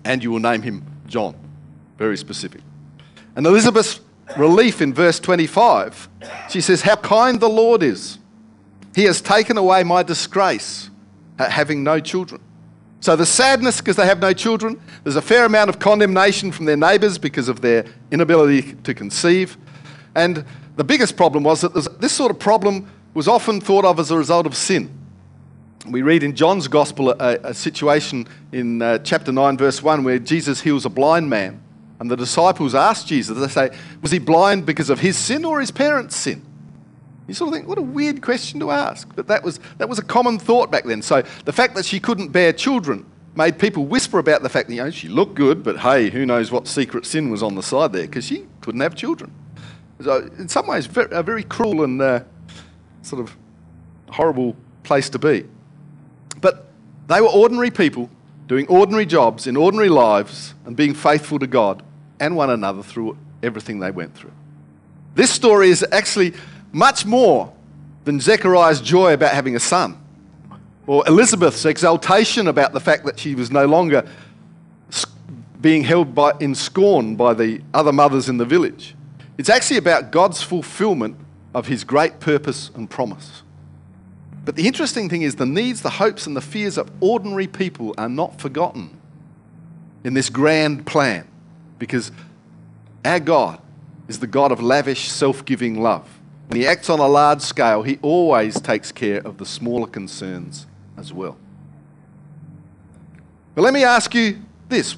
and 0.03 0.25
you 0.25 0.31
will 0.31 0.41
name 0.41 0.63
him 0.63 0.83
John. 1.09 1.37
Very 1.99 2.17
specific. 2.17 2.63
And 3.37 3.47
Elizabeth's 3.47 4.01
relief 4.37 4.81
in 4.81 4.93
verse 4.93 5.21
25, 5.21 6.09
she 6.49 6.61
says, 6.61 6.83
How 6.83 6.97
kind 6.97 7.41
the 7.41 7.49
Lord 7.49 7.83
is. 7.83 8.19
He 8.95 9.05
has 9.05 9.21
taken 9.21 9.59
away 9.59 9.83
my 9.85 10.03
disgrace 10.03 10.91
at 11.39 11.53
having 11.53 11.85
no 11.85 12.01
children. 12.01 12.41
So 13.01 13.15
the 13.15 13.27
sadness 13.27 13.81
because 13.81 13.97
they 13.97 14.07
have 14.07 14.21
no 14.21 14.33
children, 14.33 14.81
there's 15.05 15.17
a 15.17 15.23
fair 15.23 15.45
amount 15.45 15.69
of 15.69 15.79
condemnation 15.79 16.51
from 16.51 16.65
their 16.65 16.77
neighbours 16.77 17.19
because 17.19 17.49
of 17.49 17.61
their 17.61 17.85
inability 18.11 18.73
to 18.75 18.95
conceive. 18.95 19.57
And 20.15 20.45
the 20.77 20.85
biggest 20.85 21.17
problem 21.17 21.45
was 21.45 21.61
that 21.61 22.01
this 22.01 22.13
sort 22.13 22.31
of 22.31 22.39
problem 22.39 22.91
was 23.15 23.29
often 23.29 23.61
thought 23.61 23.85
of 23.85 24.01
as 24.01 24.11
a 24.11 24.17
result 24.17 24.47
of 24.47 24.57
sin. 24.57 24.91
We 25.89 26.03
read 26.03 26.23
in 26.23 26.35
John's 26.35 26.69
Gospel 26.69 27.11
a, 27.11 27.39
a 27.45 27.55
situation 27.55 28.27
in 28.51 28.83
uh, 28.83 28.99
chapter 28.99 29.31
9, 29.31 29.57
verse 29.57 29.83
1, 29.83 30.03
where 30.03 30.19
Jesus 30.19 30.63
heals 30.63 30.85
a 30.85 30.89
blind 30.89 31.31
man. 31.31 31.63
And 31.99 32.11
the 32.11 32.17
disciples 32.17 32.75
ask 32.75 33.07
Jesus, 33.07 33.39
they 33.39 33.49
say, 33.49 33.77
Was 34.03 34.11
he 34.11 34.19
blind 34.19 34.67
because 34.67 34.91
of 34.91 35.01
his 35.01 35.17
sin 35.17 35.45
or 35.45 35.61
his 35.61 35.71
parents' 35.71 36.17
sin? 36.17 36.45
You 37.27 37.35
sort 37.35 37.49
of 37.49 37.55
think, 37.55 37.69
what 37.69 37.79
a 37.79 37.83
weird 37.83 38.23
question 38.23 38.61
to 38.61 38.71
ask. 38.71 39.09
But 39.17 39.27
that 39.27 39.43
was, 39.43 39.59
that 39.79 39.89
was 39.89 39.99
a 39.99 40.05
common 40.05 40.39
thought 40.39 40.71
back 40.71 40.85
then. 40.85 41.03
So 41.03 41.23
the 41.45 41.53
fact 41.53 41.75
that 41.75 41.85
she 41.85 41.99
couldn't 41.99 42.29
bear 42.29 42.53
children 42.53 43.05
made 43.35 43.59
people 43.59 43.85
whisper 43.85 44.19
about 44.19 44.43
the 44.43 44.49
fact 44.49 44.69
that, 44.69 44.75
you 44.75 44.83
know, 44.83 44.91
she 44.91 45.09
looked 45.09 45.35
good, 45.35 45.63
but 45.63 45.81
hey, 45.81 46.09
who 46.11 46.25
knows 46.25 46.53
what 46.53 46.69
secret 46.69 47.05
sin 47.05 47.31
was 47.31 47.43
on 47.43 47.55
the 47.55 47.63
side 47.63 47.93
there 47.93 48.07
because 48.07 48.25
she 48.25 48.47
couldn't 48.61 48.81
have 48.81 48.95
children. 48.95 49.33
So 50.03 50.29
in 50.39 50.49
some 50.49 50.67
ways, 50.67 50.89
a 50.97 51.23
very 51.23 51.43
cruel 51.43 51.83
and 51.83 52.01
uh, 52.01 52.21
sort 53.03 53.23
of 53.23 53.37
horrible 54.11 54.57
place 54.85 55.11
to 55.11 55.19
be. 55.19 55.47
But 56.41 56.69
they 57.09 57.21
were 57.21 57.29
ordinary 57.29 57.71
people 57.71 58.09
doing 58.47 58.67
ordinary 58.69 59.07
jobs 59.07 59.47
in 59.47 59.57
ordinary 59.57 59.89
lives 59.89 60.55
and 60.65 60.77
being 60.77 60.95
faithful 60.95 61.39
to 61.39 61.47
God 61.47 61.83
and 62.21 62.37
one 62.37 62.51
another 62.51 62.83
through 62.83 63.19
everything 63.43 63.79
they 63.79 63.91
went 63.91 64.15
through. 64.15 64.33
This 65.15 65.31
story 65.31 65.71
is 65.71 65.85
actually 65.93 66.35
much 66.73 67.07
more 67.07 67.53
than 68.05 68.21
Zechariah's 68.21 68.81
joy 68.81 69.15
about 69.15 69.33
having 69.35 69.57
a 69.57 69.61
son, 69.61 69.99
or 70.87 71.07
Elizabeth's 71.09 71.65
exultation 71.65 72.47
about 72.47 72.73
the 72.73 72.81
fact 72.81 73.05
that 73.05 73.19
she 73.19 73.35
was 73.35 73.51
no 73.51 73.67
longer 73.67 74.09
being 75.61 75.83
held 75.83 76.15
by, 76.15 76.33
in 76.39 76.55
scorn 76.55 77.17
by 77.17 77.35
the 77.35 77.61
other 77.75 77.93
mothers 77.93 78.29
in 78.29 78.37
the 78.37 78.45
village. 78.45 78.95
It's 79.39 79.49
actually 79.49 79.79
about 79.79 80.13
God's 80.13 80.43
fulfillment 80.43 81.17
of 81.55 81.67
his 81.67 81.83
great 81.83 82.21
purpose 82.21 82.71
and 82.75 82.89
promise. 82.89 83.43
But 84.47 84.55
the 84.55 84.69
interesting 84.69 85.09
thing 85.09 85.23
is, 85.23 85.35
the 85.35 85.45
needs, 85.45 85.83
the 85.83 85.91
hopes, 85.91 86.25
and 86.25 86.37
the 86.37 86.41
fears 86.41 86.79
of 86.79 86.89
ordinary 87.01 87.49
people 87.49 87.93
are 87.99 88.09
not 88.09 88.41
forgotten 88.41 88.97
in 90.05 90.15
this 90.15 90.31
grand 90.31 90.87
plan 90.87 91.27
because 91.81 92.13
our 93.05 93.19
God 93.19 93.61
is 94.07 94.21
the 94.21 94.29
God 94.29 94.53
of 94.53 94.63
lavish, 94.63 95.11
self 95.11 95.45
giving 95.45 95.83
love. 95.83 96.21
When 96.47 96.61
he 96.61 96.67
acts 96.67 96.89
on 96.89 97.01
a 97.01 97.09
large 97.09 97.41
scale, 97.41 97.83
he 97.83 97.99
always 98.03 98.61
takes 98.61 98.93
care 98.93 99.19
of 99.27 99.39
the 99.39 99.45
smaller 99.45 99.89
concerns 99.89 100.69
as 100.97 101.13
well. 101.13 101.37
But 103.57 103.63
let 103.63 103.75
me 103.75 103.83
ask 103.83 104.15
you 104.15 104.41
this 104.69 104.97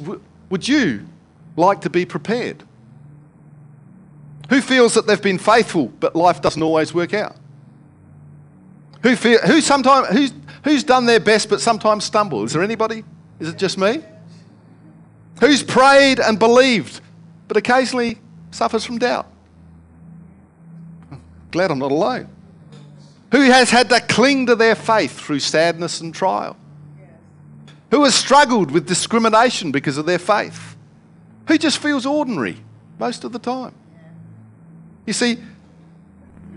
Would 0.51 0.69
you 0.69 1.07
like 1.57 1.81
to 1.81 1.91
be 1.91 2.05
prepared? 2.05 2.65
Who 4.51 4.61
feels 4.61 4.93
that 4.93 5.07
they've 5.07 5.23
been 5.23 5.39
faithful, 5.39 5.87
but 5.87 6.15
life 6.15 6.43
doesn't 6.43 6.63
always 6.63 6.93
work 6.93 7.15
out? 7.15 7.38
Who, 9.03 9.17
feel, 9.17 9.39
who 9.41 9.61
sometimes, 9.61 10.09
who's, 10.09 10.33
who's 10.65 10.85
done 10.85 11.07
their 11.07 11.21
best 11.21 11.49
but 11.49 11.61
sometimes 11.61 12.05
stumble? 12.05 12.45
Is 12.45 12.53
there 12.53 12.63
anybody? 12.63 13.05
Is 13.39 13.49
it 13.49 13.59
just 13.59 13.79
me? 13.79 14.03
Who's 15.41 15.63
prayed 15.63 16.19
and 16.19 16.39
believed 16.39 17.01
but 17.47 17.57
occasionally 17.57 18.19
suffers 18.51 18.85
from 18.85 18.99
doubt? 18.99 19.31
Glad 21.51 21.71
I'm 21.71 21.79
not 21.79 21.93
alone. 21.93 22.29
Who 23.33 23.43
has 23.43 23.71
had 23.71 23.89
to 23.91 24.01
cling 24.01 24.47
to 24.47 24.55
their 24.55 24.75
faith 24.75 25.19
through 25.19 25.41
sadness 25.41 26.01
and 26.01 26.15
trial? 26.15 26.57
Who 27.91 28.05
has 28.05 28.15
struggled 28.15 28.71
with 28.71 28.87
discrimination 28.87 29.71
because 29.71 29.97
of 29.97 30.07
their 30.07 30.19
faith? 30.19 30.77
Who 31.47 31.57
just 31.57 31.79
feels 31.79 32.05
ordinary 32.05 32.59
most 32.99 33.25
of 33.25 33.33
the 33.33 33.39
time? 33.39 33.75
You 35.07 35.13
see, 35.15 35.39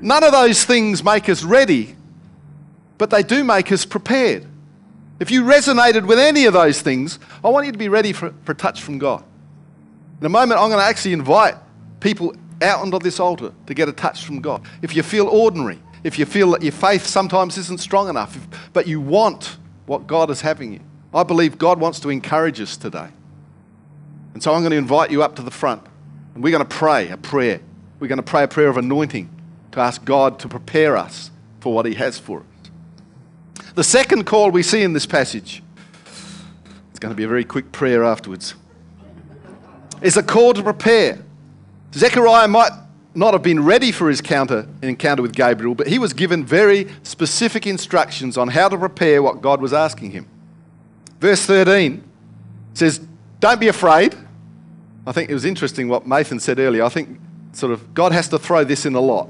none 0.02 0.24
of 0.24 0.34
those 0.34 0.66
things 0.66 1.04
make 1.04 1.30
us 1.30 1.44
ready, 1.44 1.96
but 3.02 3.10
they 3.10 3.24
do 3.24 3.44
make 3.44 3.72
us 3.72 3.84
prepared. 3.84 4.46
If 5.20 5.32
you 5.32 5.42
resonated 5.42 6.06
with 6.06 6.20
any 6.20 6.46
of 6.46 6.54
those 6.54 6.82
things, 6.82 7.18
I 7.44 7.50
want 7.50 7.66
you 7.66 7.72
to 7.72 7.78
be 7.80 7.90
ready 7.90 8.14
for, 8.14 8.32
for 8.44 8.52
a 8.52 8.56
touch 8.56 8.84
from 8.84 9.00
God. 9.00 9.24
In 10.20 10.28
a 10.28 10.30
moment, 10.30 10.62
I'm 10.62 10.70
going 10.70 10.80
to 10.80 10.86
actually 10.86 11.14
invite 11.14 11.56
people 12.00 12.36
out 12.62 12.82
onto 12.82 13.00
this 13.00 13.20
altar 13.20 13.54
to 13.66 13.74
get 13.74 13.90
a 13.90 13.92
touch 13.92 14.24
from 14.24 14.40
God. 14.40 14.62
If 14.84 14.96
you 14.96 15.02
feel 15.02 15.28
ordinary, 15.28 15.80
if 16.04 16.20
you 16.20 16.28
feel 16.28 16.52
that 16.52 16.62
your 16.62 16.74
faith 16.74 17.08
sometimes 17.08 17.58
isn't 17.58 17.80
strong 17.80 18.08
enough, 18.08 18.36
if, 18.36 18.72
but 18.72 18.86
you 18.86 19.02
want 19.02 19.58
what 19.88 20.06
God 20.06 20.30
is 20.30 20.42
having 20.42 20.72
you, 20.72 20.82
I 21.12 21.24
believe 21.24 21.58
God 21.58 21.80
wants 21.80 22.00
to 22.02 22.10
encourage 22.10 22.62
us 22.62 22.78
today. 22.78 23.10
And 24.36 24.44
so 24.44 24.54
I'm 24.54 24.62
going 24.62 24.74
to 24.74 24.78
invite 24.78 25.10
you 25.10 25.24
up 25.24 25.38
to 25.38 25.42
the 25.42 25.50
front. 25.50 25.82
And 26.36 26.44
we're 26.44 26.52
going 26.52 26.64
to 26.64 26.76
pray 26.76 27.10
a 27.10 27.18
prayer. 27.18 27.62
We're 28.00 28.10
going 28.10 28.18
to 28.18 28.24
pray 28.24 28.44
a 28.44 28.48
prayer 28.48 28.68
of 28.68 28.78
anointing 28.78 29.28
to 29.72 29.80
ask 29.80 30.06
God 30.06 30.38
to 30.42 30.48
prepare 30.48 30.96
us 30.98 31.32
for 31.62 31.74
what 31.74 31.88
He 31.88 31.96
has 31.96 32.20
for 32.20 32.42
us. 32.42 32.46
The 33.76 33.84
second 33.84 34.26
call 34.26 34.52
we 34.52 34.64
see 34.64 34.82
in 34.82 34.94
this 34.94 35.06
passage, 35.06 35.64
it's 36.90 37.00
going 37.00 37.12
to 37.12 37.16
be 37.16 37.24
a 37.24 37.28
very 37.28 37.46
quick 37.46 37.72
prayer 37.72 38.04
afterwards, 38.04 38.56
is 40.02 40.18
a 40.18 40.24
call 40.24 40.54
to 40.54 40.64
prepare. 40.64 41.20
Zechariah 41.94 42.48
might 42.48 42.72
not 43.14 43.34
have 43.34 43.44
been 43.44 43.64
ready 43.64 43.92
for 43.92 44.10
his 44.10 44.22
counter, 44.22 44.68
encounter 44.82 45.22
with 45.22 45.34
Gabriel, 45.34 45.76
but 45.76 45.88
he 45.88 46.00
was 46.00 46.14
given 46.14 46.46
very 46.46 46.88
specific 47.04 47.68
instructions 47.68 48.38
on 48.38 48.50
how 48.50 48.68
to 48.68 48.78
prepare 48.78 49.22
what 49.22 49.42
God 49.42 49.62
was 49.62 49.74
asking 49.74 50.12
him. 50.12 50.28
Verse 51.20 51.46
13 51.46 52.04
says, 52.74 53.00
Don't 53.40 53.60
be 53.60 53.68
afraid. 53.68 54.16
I 55.06 55.12
think 55.12 55.30
it 55.30 55.34
was 55.34 55.46
interesting 55.46 55.88
what 55.88 56.08
Nathan 56.08 56.40
said 56.40 56.60
earlier. 56.60 56.84
I 56.84 56.90
think 56.90 57.20
sort 57.54 57.72
of 57.72 57.94
God 57.94 58.12
has 58.12 58.28
to 58.30 58.40
throw 58.40 58.64
this 58.64 58.86
in 58.86 58.96
a 58.96 59.02
lot 59.02 59.30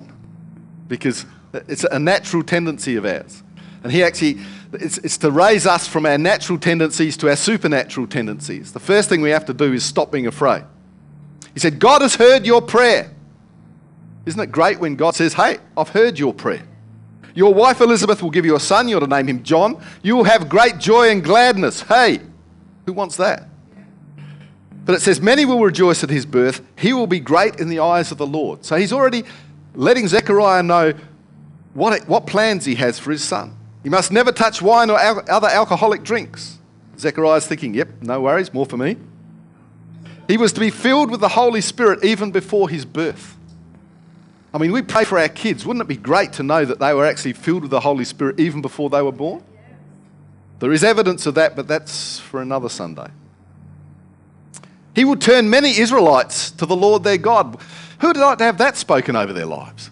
because 0.88 1.26
it's 1.54 1.84
a 1.86 2.00
natural 2.00 2.44
tendency 2.44 2.96
of 2.96 3.06
ours. 3.06 3.44
And 3.84 3.92
he 3.92 4.04
actually, 4.04 4.38
it's, 4.74 4.98
it's 5.00 5.18
to 5.20 5.32
raise 5.32 5.66
us 5.66 5.88
from 5.88 6.06
our 6.06 6.18
natural 6.18 6.60
tendencies 6.60 7.18
to 7.18 7.30
our 7.30 7.36
supernatural 7.36 8.08
tendencies. 8.08 8.74
The 8.74 8.80
first 8.80 9.10
thing 9.10 9.22
we 9.22 9.32
have 9.32 9.46
to 9.46 9.54
do 9.54 9.74
is 9.74 9.84
stop 9.84 10.12
being 10.12 10.28
afraid. 10.28 10.64
He 11.54 11.60
said, 11.60 11.80
God 11.80 12.02
has 12.02 12.16
heard 12.16 12.46
your 12.46 12.62
prayer. 12.62 13.12
Isn't 14.26 14.40
it 14.40 14.52
great 14.52 14.80
when 14.80 14.96
God 14.96 15.16
says, 15.16 15.34
Hey, 15.34 15.58
I've 15.76 15.90
heard 15.90 16.20
your 16.20 16.34
prayer? 16.34 16.64
Your 17.34 17.54
wife 17.54 17.82
Elizabeth 17.82 18.22
will 18.22 18.30
give 18.30 18.46
you 18.46 18.56
a 18.56 18.60
son. 18.60 18.88
You're 18.88 19.00
to 19.00 19.08
name 19.08 19.28
him 19.28 19.44
John. 19.44 19.84
You 20.04 20.16
will 20.16 20.26
have 20.26 20.50
great 20.50 20.78
joy 20.78 21.10
and 21.10 21.24
gladness. 21.24 21.82
Hey, 21.82 22.20
who 22.86 22.94
wants 22.94 23.18
that? 23.18 23.48
But 24.86 24.96
it 24.96 25.02
says, 25.02 25.22
Many 25.22 25.46
will 25.46 25.60
rejoice 25.60 26.04
at 26.04 26.10
his 26.10 26.26
birth. 26.26 26.62
He 26.78 26.94
will 26.94 27.08
be 27.08 27.20
great 27.20 27.60
in 27.60 27.70
the 27.70 27.80
eyes 27.80 28.12
of 28.12 28.18
the 28.18 28.28
Lord. 28.28 28.64
So 28.66 28.76
he's 28.76 28.94
already 28.94 29.24
letting 29.74 30.08
Zechariah 30.08 30.64
know 30.64 30.94
what, 31.74 32.08
what 32.08 32.28
plans 32.28 32.66
he 32.66 32.76
has 32.76 33.00
for 33.00 33.12
his 33.12 33.24
son. 33.24 33.56
He 33.84 33.90
must 33.90 34.12
never 34.12 34.32
touch 34.32 34.62
wine 34.62 34.90
or 34.90 35.00
al- 35.00 35.24
other 35.30 35.48
alcoholic 35.48 36.04
drinks. 36.04 36.58
Zechariah's 36.98 37.48
thinking, 37.48 37.74
Yep, 37.74 38.02
no 38.02 38.22
worries, 38.22 38.54
more 38.54 38.66
for 38.66 38.78
me. 38.78 38.98
He 40.28 40.38
was 40.38 40.54
to 40.54 40.60
be 40.60 40.70
filled 40.70 41.12
with 41.12 41.20
the 41.20 41.30
Holy 41.30 41.62
Spirit 41.62 42.04
even 42.04 42.32
before 42.32 42.70
his 42.70 42.86
birth. 42.86 43.36
I 44.54 44.58
mean, 44.58 44.72
we 44.72 44.82
pray 44.82 45.04
for 45.04 45.18
our 45.18 45.30
kids. 45.30 45.66
Wouldn't 45.66 45.82
it 45.82 45.88
be 45.88 45.98
great 45.98 46.34
to 46.34 46.44
know 46.44 46.66
that 46.66 46.80
they 46.80 46.94
were 46.94 47.06
actually 47.06 47.34
filled 47.34 47.64
with 47.64 47.72
the 47.72 47.80
Holy 47.80 48.06
Spirit 48.06 48.40
even 48.40 48.62
before 48.62 48.90
they 48.90 49.02
were 49.02 49.12
born? 49.12 49.44
There 50.60 50.72
is 50.72 50.84
evidence 50.84 51.26
of 51.26 51.36
that, 51.36 51.56
but 51.56 51.68
that's 51.68 52.20
for 52.20 52.42
another 52.42 52.70
Sunday. 52.70 53.08
He 54.94 55.06
will 55.06 55.16
turn 55.16 55.50
many 55.50 55.80
Israelites 55.80 56.52
to 56.52 56.66
the 56.66 56.76
Lord 56.76 57.04
their 57.04 57.18
God. 57.18 57.58
Who 58.00 58.08
would 58.08 58.18
like 58.18 58.38
to 58.40 58.44
have 58.44 58.58
that 58.58 58.78
spoken 58.78 59.16
over 59.16 59.32
their 59.32 59.46
lives? 59.46 59.90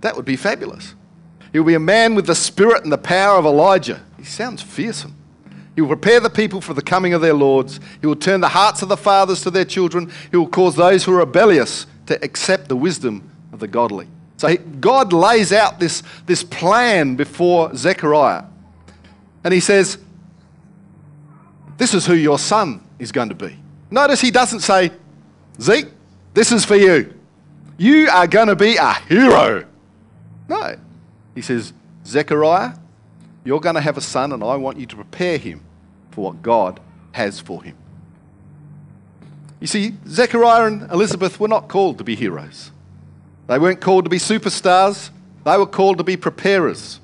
That 0.00 0.16
would 0.16 0.24
be 0.24 0.36
fabulous. 0.36 0.94
He 1.52 1.58
will 1.58 1.66
be 1.66 1.74
a 1.74 1.80
man 1.80 2.14
with 2.14 2.26
the 2.26 2.34
spirit 2.34 2.82
and 2.82 2.92
the 2.92 2.98
power 2.98 3.38
of 3.38 3.46
Elijah. 3.46 4.02
He 4.16 4.24
sounds 4.24 4.62
fearsome. 4.62 5.14
He 5.74 5.80
will 5.80 5.88
prepare 5.88 6.18
the 6.18 6.30
people 6.30 6.60
for 6.60 6.74
the 6.74 6.82
coming 6.82 7.14
of 7.14 7.20
their 7.20 7.34
lords. 7.34 7.78
He 8.00 8.06
will 8.06 8.16
turn 8.16 8.40
the 8.40 8.48
hearts 8.48 8.82
of 8.82 8.88
the 8.88 8.96
fathers 8.96 9.42
to 9.42 9.50
their 9.50 9.64
children. 9.64 10.10
He 10.30 10.36
will 10.36 10.48
cause 10.48 10.74
those 10.74 11.04
who 11.04 11.14
are 11.14 11.18
rebellious 11.18 11.86
to 12.06 12.22
accept 12.24 12.68
the 12.68 12.74
wisdom 12.74 13.30
of 13.52 13.60
the 13.60 13.68
godly. 13.68 14.08
So 14.38 14.48
he, 14.48 14.56
God 14.56 15.12
lays 15.12 15.52
out 15.52 15.78
this, 15.78 16.02
this 16.26 16.42
plan 16.42 17.14
before 17.14 17.74
Zechariah. 17.76 18.44
And 19.44 19.54
he 19.54 19.60
says, 19.60 19.98
This 21.76 21.94
is 21.94 22.06
who 22.06 22.14
your 22.14 22.38
son 22.40 22.82
is 22.98 23.12
going 23.12 23.28
to 23.28 23.34
be. 23.34 23.56
Notice 23.90 24.20
he 24.20 24.30
doesn't 24.30 24.60
say, 24.60 24.90
Zeke, 25.60 25.86
this 26.34 26.52
is 26.52 26.64
for 26.64 26.76
you. 26.76 27.14
You 27.76 28.08
are 28.10 28.26
going 28.26 28.48
to 28.48 28.56
be 28.56 28.76
a 28.76 28.94
hero. 28.94 29.64
No. 30.48 30.76
He 31.38 31.42
says, 31.42 31.72
Zechariah, 32.04 32.72
you're 33.44 33.60
going 33.60 33.76
to 33.76 33.80
have 33.80 33.96
a 33.96 34.00
son, 34.00 34.32
and 34.32 34.42
I 34.42 34.56
want 34.56 34.76
you 34.76 34.86
to 34.86 34.96
prepare 34.96 35.38
him 35.38 35.60
for 36.10 36.24
what 36.24 36.42
God 36.42 36.80
has 37.12 37.38
for 37.38 37.62
him. 37.62 37.76
You 39.60 39.68
see, 39.68 39.94
Zechariah 40.08 40.66
and 40.66 40.90
Elizabeth 40.90 41.38
were 41.38 41.46
not 41.46 41.68
called 41.68 41.98
to 41.98 42.02
be 42.04 42.16
heroes. 42.16 42.72
They 43.46 43.56
weren't 43.56 43.80
called 43.80 44.04
to 44.04 44.10
be 44.10 44.18
superstars, 44.18 45.10
they 45.44 45.56
were 45.56 45.64
called 45.64 45.98
to 45.98 46.04
be 46.04 46.16
preparers. 46.16 46.98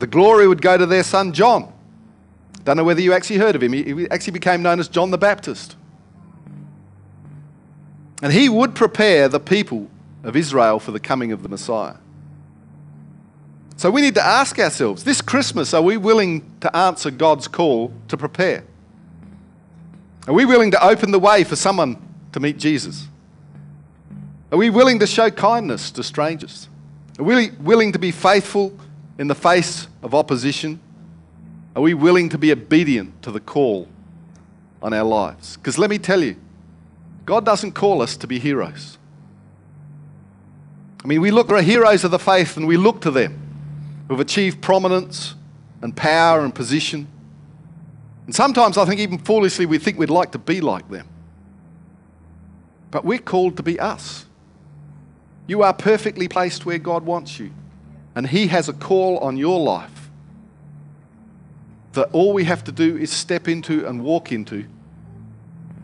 The 0.00 0.08
glory 0.08 0.48
would 0.48 0.60
go 0.60 0.76
to 0.76 0.84
their 0.84 1.04
son 1.04 1.32
John. 1.32 1.72
Don't 2.64 2.76
know 2.76 2.82
whether 2.82 3.00
you 3.00 3.12
actually 3.12 3.38
heard 3.38 3.54
of 3.54 3.62
him. 3.62 3.74
He 3.74 4.10
actually 4.10 4.32
became 4.32 4.62
known 4.62 4.80
as 4.80 4.88
John 4.88 5.12
the 5.12 5.18
Baptist. 5.18 5.76
And 8.24 8.32
he 8.32 8.48
would 8.48 8.74
prepare 8.74 9.28
the 9.28 9.38
people 9.38 9.88
of 10.24 10.34
Israel 10.34 10.80
for 10.80 10.90
the 10.90 10.98
coming 10.98 11.30
of 11.30 11.44
the 11.44 11.48
Messiah. 11.48 11.98
So 13.82 13.90
we 13.90 14.00
need 14.00 14.14
to 14.14 14.24
ask 14.24 14.60
ourselves 14.60 15.02
this 15.02 15.20
Christmas, 15.20 15.74
are 15.74 15.82
we 15.82 15.96
willing 15.96 16.48
to 16.60 16.76
answer 16.76 17.10
God's 17.10 17.48
call 17.48 17.92
to 18.06 18.16
prepare? 18.16 18.62
Are 20.28 20.34
we 20.34 20.44
willing 20.44 20.70
to 20.70 20.86
open 20.86 21.10
the 21.10 21.18
way 21.18 21.42
for 21.42 21.56
someone 21.56 22.00
to 22.30 22.38
meet 22.38 22.58
Jesus? 22.58 23.08
Are 24.52 24.56
we 24.56 24.70
willing 24.70 25.00
to 25.00 25.06
show 25.08 25.30
kindness 25.30 25.90
to 25.90 26.04
strangers? 26.04 26.68
Are 27.18 27.24
we 27.24 27.50
willing 27.50 27.90
to 27.90 27.98
be 27.98 28.12
faithful 28.12 28.72
in 29.18 29.26
the 29.26 29.34
face 29.34 29.88
of 30.00 30.14
opposition? 30.14 30.78
Are 31.74 31.82
we 31.82 31.92
willing 31.92 32.28
to 32.28 32.38
be 32.38 32.52
obedient 32.52 33.20
to 33.24 33.32
the 33.32 33.40
call 33.40 33.88
on 34.80 34.92
our 34.92 35.02
lives? 35.02 35.56
Because 35.56 35.76
let 35.76 35.90
me 35.90 35.98
tell 35.98 36.22
you, 36.22 36.36
God 37.26 37.44
doesn't 37.44 37.72
call 37.72 38.00
us 38.00 38.16
to 38.18 38.28
be 38.28 38.38
heroes. 38.38 38.96
I 41.04 41.08
mean, 41.08 41.20
we 41.20 41.32
look 41.32 41.50
at 41.50 41.64
heroes 41.64 42.04
of 42.04 42.12
the 42.12 42.20
faith 42.20 42.56
and 42.56 42.68
we 42.68 42.76
look 42.76 43.00
to 43.00 43.10
them 43.10 43.41
who've 44.12 44.20
achieved 44.20 44.60
prominence 44.60 45.36
and 45.80 45.96
power 45.96 46.44
and 46.44 46.54
position. 46.54 47.08
And 48.26 48.34
sometimes 48.34 48.76
I 48.76 48.84
think, 48.84 49.00
even 49.00 49.16
foolishly, 49.16 49.64
we 49.64 49.78
think 49.78 49.98
we'd 49.98 50.10
like 50.10 50.32
to 50.32 50.38
be 50.38 50.60
like 50.60 50.86
them. 50.90 51.08
But 52.90 53.06
we're 53.06 53.18
called 53.18 53.56
to 53.56 53.62
be 53.62 53.80
us. 53.80 54.26
You 55.46 55.62
are 55.62 55.72
perfectly 55.72 56.28
placed 56.28 56.66
where 56.66 56.76
God 56.76 57.06
wants 57.06 57.38
you. 57.38 57.52
And 58.14 58.26
He 58.26 58.48
has 58.48 58.68
a 58.68 58.74
call 58.74 59.16
on 59.20 59.38
your 59.38 59.58
life 59.58 60.10
that 61.94 62.10
all 62.12 62.34
we 62.34 62.44
have 62.44 62.62
to 62.64 62.72
do 62.72 62.98
is 62.98 63.10
step 63.10 63.48
into 63.48 63.86
and 63.86 64.04
walk 64.04 64.30
into. 64.30 64.66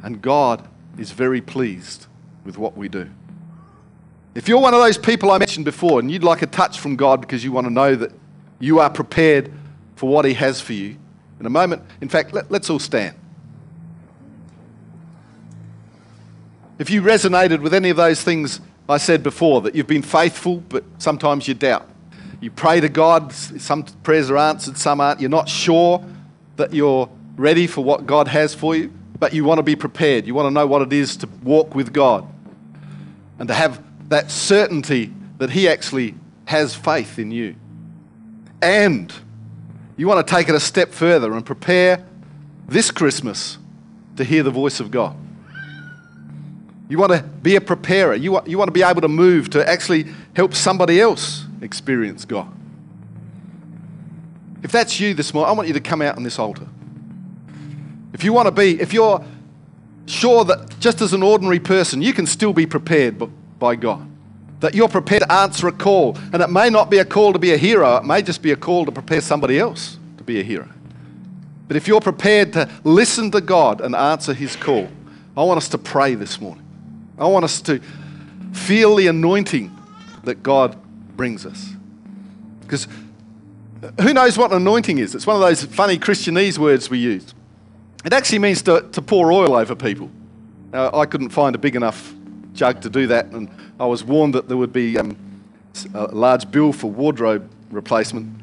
And 0.03 0.21
God 0.21 0.69
is 0.99 1.13
very 1.13 1.41
pleased 1.41 2.09
with 2.45 2.59
what 2.59 2.77
we 2.77 2.91
do. 2.91 3.09
If 4.39 4.47
you're 4.47 4.61
one 4.61 4.73
of 4.73 4.79
those 4.79 4.97
people 4.97 5.33
I 5.33 5.39
mentioned 5.39 5.65
before 5.65 5.99
and 5.99 6.09
you'd 6.09 6.23
like 6.23 6.43
a 6.43 6.47
touch 6.47 6.79
from 6.79 6.95
God 6.95 7.21
because 7.21 7.43
you 7.43 7.51
want 7.51 7.67
to 7.67 7.73
know 7.73 7.97
that 7.97 8.13
you 8.61 8.79
are 8.79 8.89
prepared 8.89 9.51
for 9.97 10.09
what 10.09 10.25
He 10.25 10.35
has 10.35 10.61
for 10.61 10.75
you, 10.75 10.97
in 11.41 11.47
a 11.47 11.51
moment, 11.51 11.83
in 12.01 12.09
fact, 12.09 12.33
let, 12.33 12.49
us 12.53 12.71
all 12.71 12.79
stand. 12.79 13.17
If 16.79 16.89
you 16.89 17.03
resonated 17.03 17.61
with 17.63 17.75
any 17.75 17.91
of 17.91 17.97
those 17.97 18.23
things 18.23 18.61
I 18.89 18.99
said 18.99 19.25
before, 19.25 19.61
that 19.63 19.75
you've 19.75 19.89
been 19.89 20.03
faithful, 20.03 20.59
but 20.69 20.85
sometimes 20.99 21.49
you 21.49 21.55
doubt. 21.55 21.89
You 22.41 22.53
pray 22.53 22.79
to 22.79 22.89
God, 22.89 23.33
some 23.33 23.83
prayers 24.05 24.31
are 24.31 24.37
answered, 24.37 24.79
some 24.79 25.01
aren't. 25.01 25.21
You're 25.21 25.31
not 25.31 25.49
sure 25.49 26.05
that 26.55 26.73
you're 26.73 27.11
ready 27.35 27.67
for 27.67 27.83
what 27.83 28.07
God 28.07 28.29
has 28.29 28.55
for 28.55 28.77
you, 28.77 28.93
but 29.19 29.35
you 29.35 29.43
want 29.43 29.59
to 29.59 29.65
be 29.65 29.75
prepared. 29.75 30.29
You 30.29 30.35
want 30.37 30.47
to 30.47 30.53
know 30.53 30.69
what 30.69 30.83
it 30.83 30.93
is 30.93 31.17
to 31.17 31.29
walk 31.43 31.75
with 31.75 31.93
God 31.93 32.25
and 33.41 33.49
to 33.49 33.55
have 33.55 33.83
that 34.09 34.31
certainty 34.31 35.13
that 35.39 35.51
He 35.51 35.69
actually 35.69 36.15
has 36.47 36.75
faith 36.75 37.19
in 37.19 37.31
you. 37.31 37.55
And 38.61 39.13
you 39.97 40.07
want 40.09 40.27
to 40.27 40.35
take 40.35 40.49
it 40.49 40.55
a 40.55 40.61
step 40.61 40.93
further 40.93 41.33
and 41.35 41.45
prepare 41.45 42.05
this 42.67 42.91
Christmas 42.91 43.59
to 44.17 44.25
hear 44.25 44.43
the 44.43 44.51
voice 44.51 44.81
of 44.81 44.91
God. 44.91 45.17
You 46.89 46.99
want 46.99 47.13
to 47.13 47.23
be 47.23 47.57
a 47.57 47.61
preparer. 47.61 48.15
You 48.15 48.33
want, 48.33 48.49
you 48.49 48.57
want 48.57 48.69
to 48.69 48.73
be 48.73 48.83
able 48.83 49.03
to 49.03 49.09
move 49.09 49.51
to 49.51 49.69
actually 49.69 50.07
help 50.35 50.55
somebody 50.55 51.01
else 51.01 51.45
experience 51.61 52.25
God. 52.25 52.53
If 54.63 54.73
that's 54.73 54.99
you 54.99 55.15
this 55.15 55.35
morning, 55.35 55.51
I 55.51 55.53
want 55.53 55.69
you 55.69 55.75
to 55.75 55.81
come 55.81 56.03
out 56.03 56.17
on 56.17 56.23
this 56.23 56.39
altar. 56.39 56.67
If 58.13 58.25
you 58.25 58.33
want 58.33 58.47
to 58.47 58.53
be, 58.53 58.81
if 58.81 58.93
you're 58.93 59.25
sure 60.07 60.45
that 60.45 60.79
just 60.81 61.01
as 61.01 61.13
an 61.13 61.23
ordinary 61.23 61.61
person, 61.61 62.01
you 62.03 62.13
can 62.13 62.27
still 62.27 62.53
be 62.53 62.67
prepared 62.67 63.19
by 63.59 63.77
God. 63.77 64.09
That 64.61 64.75
you're 64.75 64.89
prepared 64.89 65.23
to 65.23 65.33
answer 65.33 65.69
a 65.69 65.73
call. 65.73 66.17
And 66.33 66.43
it 66.43 66.51
may 66.51 66.71
not 66.71 66.91
be 66.91 66.99
a 66.99 67.05
call 67.05 67.33
to 67.33 67.39
be 67.39 67.53
a 67.53 67.57
hero, 67.57 67.97
it 67.97 68.05
may 68.05 68.23
just 68.23 68.43
be 68.43 68.53
a 68.53 68.57
call 68.57 68.85
to 68.87 68.93
prepare 68.93 69.21
somebody 69.21 69.59
else 69.59 69.99
to 70.17 70.25
be 70.25 70.41
a 70.41 70.43
hero. 70.43 70.69
But 71.69 71.77
if 71.77 71.87
you're 71.87 72.01
prepared 72.01 72.55
to 72.55 72.69
listen 72.83 73.31
to 73.33 73.41
God 73.41 73.81
and 73.81 73.95
answer 73.95 74.33
His 74.33 74.57
call, 74.57 74.89
I 75.37 75.43
want 75.43 75.59
us 75.59 75.69
to 75.69 75.79
pray 75.79 76.15
this 76.15 76.41
morning. 76.41 76.65
I 77.19 77.27
want 77.27 77.45
us 77.45 77.61
to 77.63 77.81
feel 78.53 78.97
the 78.97 79.07
anointing 79.09 79.77
that 80.25 80.43
God 80.43 80.77
brings 81.17 81.45
us. 81.45 81.71
Because 82.61 82.89
who 84.01 84.13
knows 84.13 84.37
what 84.39 84.51
an 84.51 84.57
anointing 84.57 84.99
is? 84.99 85.15
It's 85.15 85.27
one 85.27 85.37
of 85.37 85.43
those 85.43 85.65
funny 85.65 85.99
Christianese 85.99 86.59
words 86.59 86.91
we 86.91 86.99
use. 86.99 87.35
It 88.05 88.13
actually 88.13 88.39
means 88.41 88.63
to, 88.63 88.89
to 88.93 89.03
pour 89.03 89.31
oil 89.31 89.55
over 89.55 89.75
people. 89.75 90.11
Uh, 90.73 90.97
I 90.99 91.07
couldn't 91.07 91.31
find 91.31 91.55
a 91.55 91.59
big 91.59 91.77
enough 91.77 92.13
jug 92.59 92.83
to 92.83 92.91
do 92.91 93.07
that, 93.07 93.27
and 93.27 93.49
I 93.79 93.87
was 93.87 94.05
warned 94.05 94.35
that 94.35 94.49
there 94.49 94.57
would 94.57 94.73
be 94.73 94.99
um, 94.99 95.17
a 95.95 96.07
large 96.07 96.51
bill 96.51 96.73
for 96.73 96.91
wardrobe 96.91 97.49
replacement. 97.71 98.35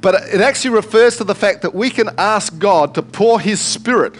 But 0.00 0.14
it 0.32 0.40
actually 0.40 0.74
refers 0.74 1.16
to 1.16 1.24
the 1.24 1.34
fact 1.34 1.62
that 1.62 1.74
we 1.74 1.90
can 1.90 2.10
ask 2.18 2.56
God 2.58 2.94
to 2.94 3.02
pour 3.02 3.40
His 3.40 3.60
Spirit 3.60 4.14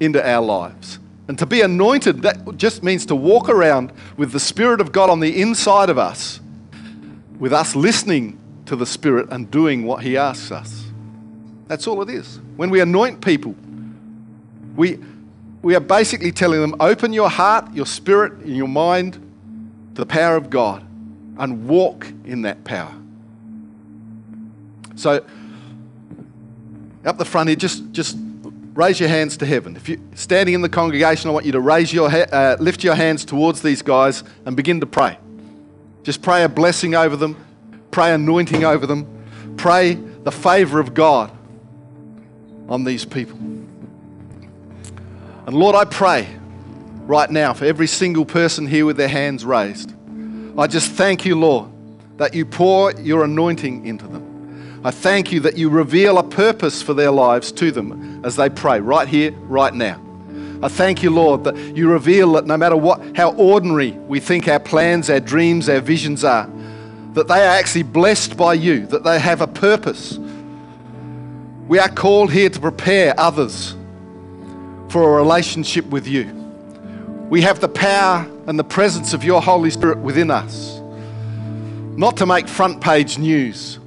into 0.00 0.26
our 0.26 0.42
lives. 0.42 0.98
And 1.28 1.38
to 1.38 1.46
be 1.46 1.62
anointed, 1.62 2.22
that 2.22 2.56
just 2.56 2.82
means 2.82 3.06
to 3.06 3.16
walk 3.16 3.48
around 3.48 3.92
with 4.16 4.32
the 4.32 4.40
Spirit 4.40 4.80
of 4.80 4.92
God 4.92 5.10
on 5.10 5.20
the 5.20 5.40
inside 5.40 5.90
of 5.90 5.98
us, 5.98 6.40
with 7.38 7.52
us 7.52 7.74
listening 7.74 8.38
to 8.66 8.76
the 8.76 8.86
Spirit 8.86 9.28
and 9.30 9.50
doing 9.50 9.84
what 9.84 10.02
He 10.02 10.16
asks 10.16 10.52
us. 10.52 10.84
That's 11.66 11.86
all 11.86 12.02
it 12.02 12.10
is. 12.10 12.38
When 12.56 12.70
we 12.70 12.80
anoint 12.80 13.24
people, 13.24 13.54
we, 14.76 14.98
we 15.62 15.76
are 15.76 15.80
basically 15.80 16.32
telling 16.32 16.60
them 16.60 16.74
open 16.80 17.12
your 17.12 17.30
heart, 17.30 17.72
your 17.72 17.86
spirit, 17.86 18.32
and 18.34 18.56
your 18.56 18.68
mind 18.68 19.14
to 19.94 20.00
the 20.00 20.06
power 20.06 20.36
of 20.36 20.50
God 20.50 20.84
and 21.38 21.68
walk 21.68 22.06
in 22.24 22.42
that 22.42 22.64
power. 22.64 22.92
So, 24.96 25.24
up 27.04 27.18
the 27.18 27.24
front 27.24 27.48
here, 27.48 27.56
just, 27.56 27.90
just 27.92 28.16
raise 28.74 29.00
your 29.00 29.08
hands 29.08 29.36
to 29.38 29.46
heaven. 29.46 29.76
If 29.76 29.88
you're 29.88 29.98
standing 30.14 30.54
in 30.54 30.62
the 30.62 30.68
congregation, 30.68 31.30
I 31.30 31.32
want 31.32 31.46
you 31.46 31.52
to 31.52 31.60
raise 31.60 31.92
your 31.92 32.10
ha- 32.10 32.26
uh, 32.32 32.56
lift 32.60 32.84
your 32.84 32.94
hands 32.94 33.24
towards 33.24 33.62
these 33.62 33.82
guys 33.82 34.22
and 34.44 34.56
begin 34.56 34.80
to 34.80 34.86
pray. 34.86 35.18
Just 36.02 36.22
pray 36.22 36.42
a 36.42 36.48
blessing 36.48 36.94
over 36.94 37.16
them, 37.16 37.36
pray 37.90 38.12
anointing 38.12 38.64
over 38.64 38.86
them, 38.86 39.06
pray 39.56 39.94
the 39.94 40.32
favor 40.32 40.80
of 40.80 40.94
God 40.94 41.30
on 42.68 42.84
these 42.84 43.04
people. 43.04 43.51
And 45.46 45.56
Lord, 45.56 45.74
I 45.74 45.84
pray 45.84 46.28
right 47.06 47.28
now 47.28 47.52
for 47.52 47.64
every 47.64 47.88
single 47.88 48.24
person 48.24 48.66
here 48.66 48.86
with 48.86 48.96
their 48.96 49.08
hands 49.08 49.44
raised. 49.44 49.92
I 50.56 50.68
just 50.68 50.92
thank 50.92 51.24
you, 51.24 51.38
Lord, 51.38 51.68
that 52.18 52.32
you 52.32 52.46
pour 52.46 52.92
your 52.92 53.24
anointing 53.24 53.84
into 53.84 54.06
them. 54.06 54.80
I 54.84 54.92
thank 54.92 55.32
you 55.32 55.40
that 55.40 55.58
you 55.58 55.68
reveal 55.68 56.18
a 56.18 56.22
purpose 56.22 56.80
for 56.80 56.94
their 56.94 57.10
lives 57.10 57.50
to 57.52 57.72
them 57.72 58.24
as 58.24 58.36
they 58.36 58.50
pray 58.50 58.80
right 58.80 59.08
here, 59.08 59.32
right 59.32 59.74
now. 59.74 60.00
I 60.62 60.68
thank 60.68 61.02
you, 61.02 61.10
Lord, 61.10 61.42
that 61.42 61.56
you 61.56 61.90
reveal 61.90 62.32
that 62.32 62.46
no 62.46 62.56
matter 62.56 62.76
what, 62.76 63.16
how 63.16 63.32
ordinary 63.32 63.90
we 63.90 64.20
think 64.20 64.46
our 64.46 64.60
plans, 64.60 65.10
our 65.10 65.18
dreams, 65.18 65.68
our 65.68 65.80
visions 65.80 66.22
are, 66.22 66.48
that 67.14 67.26
they 67.26 67.44
are 67.44 67.56
actually 67.56 67.82
blessed 67.82 68.36
by 68.36 68.54
you, 68.54 68.86
that 68.86 69.02
they 69.02 69.18
have 69.18 69.40
a 69.40 69.48
purpose. 69.48 70.18
We 71.66 71.80
are 71.80 71.88
called 71.88 72.30
here 72.32 72.48
to 72.48 72.60
prepare 72.60 73.18
others 73.18 73.74
for 74.92 75.14
a 75.14 75.22
relationship 75.22 75.86
with 75.86 76.06
you. 76.06 76.24
We 77.30 77.40
have 77.40 77.60
the 77.60 77.68
power 77.68 78.30
and 78.46 78.58
the 78.58 78.64
presence 78.64 79.14
of 79.14 79.24
your 79.24 79.40
Holy 79.40 79.70
Spirit 79.70 79.98
within 79.98 80.30
us, 80.30 80.80
not 81.96 82.18
to 82.18 82.26
make 82.26 82.46
front 82.46 82.80
page 82.80 83.18
news 83.18 83.78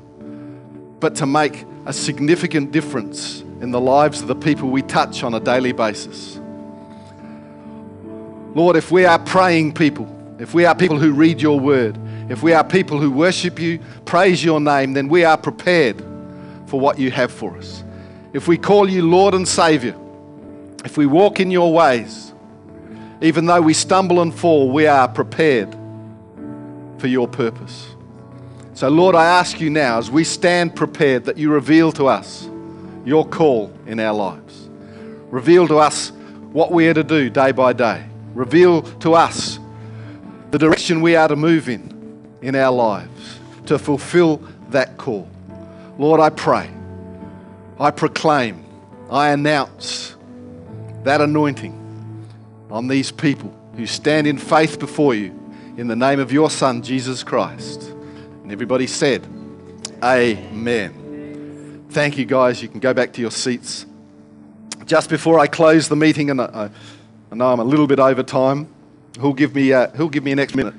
but 1.00 1.14
to 1.16 1.28
make 1.28 1.66
a 1.86 1.94
significant 1.94 2.72
difference 2.72 3.42
in 3.62 3.70
the 3.70 3.80
lives 3.80 4.22
of 4.22 4.28
the 4.28 4.36
people 4.36 4.70
we 4.70 4.82
touch 4.82 5.22
on 5.22 5.36
a 5.36 5.40
daily 5.40 5.72
basis. 5.72 6.40
Lord, 8.56 8.76
if 8.76 8.90
we 8.90 9.06
are 9.06 9.20
praying 9.20 9.74
people, 9.74 10.08
if 10.40 10.56
we 10.56 10.66
are 10.66 10.74
people 10.74 10.98
who 10.98 11.12
read 11.12 11.40
your 11.40 11.60
word, 11.60 12.00
if 12.28 12.42
we 12.42 12.54
are 12.54 12.64
people 12.64 13.00
who 13.00 13.12
worship 13.12 13.60
you, 13.60 13.80
praise 14.06 14.44
your 14.44 14.60
name, 14.60 14.94
then 14.94 15.08
we 15.08 15.24
are 15.24 15.38
prepared 15.38 16.00
for 16.66 16.80
what 16.80 16.98
you 16.98 17.12
have 17.12 17.32
for 17.32 17.56
us. 17.58 17.84
If 18.34 18.48
we 18.48 18.58
call 18.58 18.90
you 18.90 19.08
Lord 19.08 19.36
and 19.36 19.48
Savior, 19.48 19.96
if 20.86 20.98
we 20.98 21.08
walk 21.08 21.40
in 21.40 21.50
your 21.50 21.74
ways, 21.74 22.32
even 23.20 23.48
though 23.48 23.60
we 23.60 23.74
stumble 23.74 24.22
and 24.22 24.34
fall, 24.34 24.72
we 24.72 24.86
are 24.86 25.08
prepared 25.08 25.76
for 27.00 27.08
your 27.08 27.28
purpose. 27.28 27.96
So, 28.76 28.88
Lord, 28.90 29.16
I 29.16 29.26
ask 29.26 29.60
you 29.60 29.72
now, 29.72 29.98
as 29.98 30.12
we 30.12 30.24
stand 30.24 30.76
prepared, 30.76 31.26
that 31.26 31.38
you 31.38 31.52
reveal 31.52 31.92
to 31.94 32.06
us 32.06 32.48
your 33.04 33.28
call 33.28 33.74
in 33.88 34.00
our 34.00 34.14
lives. 34.14 34.70
Reveal 35.32 35.68
to 35.70 35.78
us 35.78 36.12
what 36.52 36.72
we 36.72 36.88
are 36.88 36.94
to 36.94 37.04
do 37.04 37.30
day 37.32 37.52
by 37.52 37.74
day. 37.74 38.06
Reveal 38.36 38.84
to 39.00 39.16
us 39.16 39.60
the 40.52 40.60
direction 40.60 41.02
we 41.02 41.16
are 41.16 41.28
to 41.28 41.36
move 41.36 41.68
in 41.68 42.38
in 42.42 42.56
our 42.56 42.72
lives 42.72 43.40
to 43.66 43.80
fulfill 43.80 44.38
that 44.70 44.98
call. 44.98 45.28
Lord, 45.98 46.20
I 46.20 46.30
pray, 46.30 46.70
I 47.80 47.90
proclaim, 47.92 48.64
I 49.10 49.30
announce 49.30 50.15
that 51.06 51.22
anointing 51.22 51.82
on 52.70 52.88
these 52.88 53.12
people 53.12 53.54
who 53.76 53.86
stand 53.86 54.28
in 54.28 54.38
faith 54.38 54.80
before 54.80 55.16
you 55.16 55.40
in 55.78 55.88
the 55.88 55.96
name 55.96 56.20
of 56.20 56.32
your 56.32 56.50
Son, 56.50 56.82
Jesus 56.82 57.24
Christ. 57.24 57.84
And 58.44 58.52
everybody 58.52 58.88
said, 58.88 59.26
Amen. 60.04 61.86
Thank 61.90 62.18
you, 62.18 62.26
guys. 62.26 62.62
You 62.62 62.68
can 62.68 62.80
go 62.80 62.94
back 62.94 63.14
to 63.14 63.22
your 63.22 63.32
seats. 63.32 63.86
Just 64.86 65.10
before 65.10 65.40
I 65.40 65.48
close 65.48 65.88
the 65.88 65.96
meeting, 65.96 66.30
and 66.30 66.42
I, 66.42 66.70
I 67.32 67.36
know 67.36 67.52
I'm 67.52 67.60
a 67.60 67.64
little 67.64 67.88
bit 67.88 68.00
over 68.00 68.24
time, 68.24 68.68
who'll 69.20 69.34
give 69.34 69.56
me, 69.56 69.74
uh, 69.74 69.90
who'll 69.92 70.10
give 70.10 70.24
me 70.24 70.32
an 70.32 70.40
extra 70.40 70.58
minute? 70.58 70.74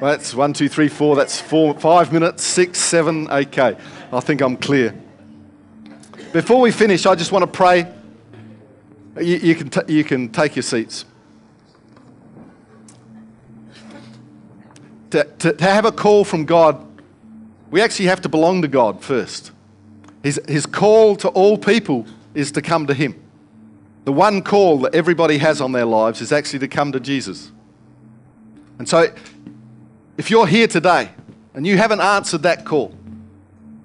That's 0.00 0.34
one, 0.34 0.52
two, 0.52 0.68
three, 0.68 0.88
four. 0.88 1.16
That's 1.16 1.40
four, 1.40 1.78
five 1.78 2.12
minutes, 2.12 2.42
six, 2.42 2.80
seven. 2.80 3.30
Okay. 3.30 3.76
I 4.12 4.20
think 4.20 4.40
I'm 4.40 4.56
clear. 4.56 4.94
Before 6.32 6.60
we 6.60 6.72
finish, 6.72 7.06
I 7.06 7.14
just 7.14 7.30
want 7.30 7.44
to 7.44 7.46
pray. 7.46 7.86
You, 9.16 9.36
you 9.36 9.54
can, 9.54 9.68
t- 9.68 9.92
you 9.92 10.04
can 10.04 10.28
take 10.30 10.56
your 10.56 10.62
seats. 10.62 11.04
to, 15.12 15.24
to, 15.24 15.52
to 15.52 15.64
have 15.64 15.84
a 15.84 15.92
call 15.92 16.24
from 16.24 16.46
God, 16.46 16.84
we 17.70 17.82
actually 17.82 18.06
have 18.06 18.22
to 18.22 18.28
belong 18.30 18.62
to 18.62 18.68
God 18.68 19.04
first. 19.04 19.52
His, 20.22 20.40
his 20.48 20.64
call 20.64 21.16
to 21.16 21.28
all 21.28 21.58
people 21.58 22.06
is 22.34 22.50
to 22.52 22.62
come 22.62 22.86
to 22.86 22.94
Him. 22.94 23.22
The 24.04 24.12
one 24.12 24.42
call 24.42 24.78
that 24.80 24.94
everybody 24.94 25.38
has 25.38 25.60
on 25.60 25.72
their 25.72 25.84
lives 25.84 26.22
is 26.22 26.32
actually 26.32 26.60
to 26.60 26.68
come 26.68 26.92
to 26.92 27.00
Jesus. 27.00 27.52
And 28.78 28.88
so, 28.88 29.14
if 30.16 30.30
you're 30.30 30.46
here 30.46 30.66
today 30.66 31.10
and 31.54 31.66
you 31.66 31.76
haven't 31.76 32.00
answered 32.00 32.42
that 32.44 32.64
call, 32.64 32.94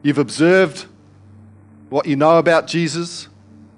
you've 0.03 0.17
observed 0.17 0.85
what 1.89 2.05
you 2.05 2.15
know 2.15 2.37
about 2.37 2.67
Jesus, 2.67 3.27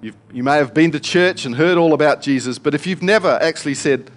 You've, 0.00 0.16
you 0.32 0.42
may 0.42 0.56
have 0.56 0.72
been 0.72 0.90
to 0.92 1.00
church 1.00 1.44
and 1.44 1.54
heard 1.54 1.76
all 1.76 1.92
about 1.92 2.22
Jesus, 2.22 2.58
but 2.58 2.74
if 2.74 2.86
you've 2.86 3.02
never 3.02 3.38
actually 3.42 3.74
said, 3.74 4.10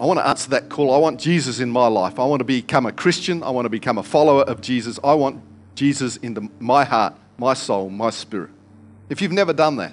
I 0.00 0.06
want 0.06 0.20
to 0.20 0.26
answer 0.26 0.50
that 0.50 0.68
call. 0.68 0.94
I 0.94 0.98
want 0.98 1.18
Jesus 1.18 1.58
in 1.58 1.70
my 1.70 1.88
life. 1.88 2.20
I 2.20 2.24
want 2.24 2.40
to 2.40 2.44
become 2.44 2.86
a 2.86 2.92
Christian. 2.92 3.42
I 3.42 3.50
want 3.50 3.64
to 3.64 3.70
become 3.70 3.98
a 3.98 4.02
follower 4.02 4.42
of 4.42 4.60
Jesus. 4.60 5.00
I 5.02 5.14
want 5.14 5.42
Jesus 5.74 6.16
into 6.18 6.48
my 6.60 6.84
heart, 6.84 7.14
my 7.36 7.54
soul, 7.54 7.90
my 7.90 8.10
spirit. 8.10 8.50
If 9.08 9.20
you've 9.20 9.32
never 9.32 9.52
done 9.52 9.76
that, 9.76 9.92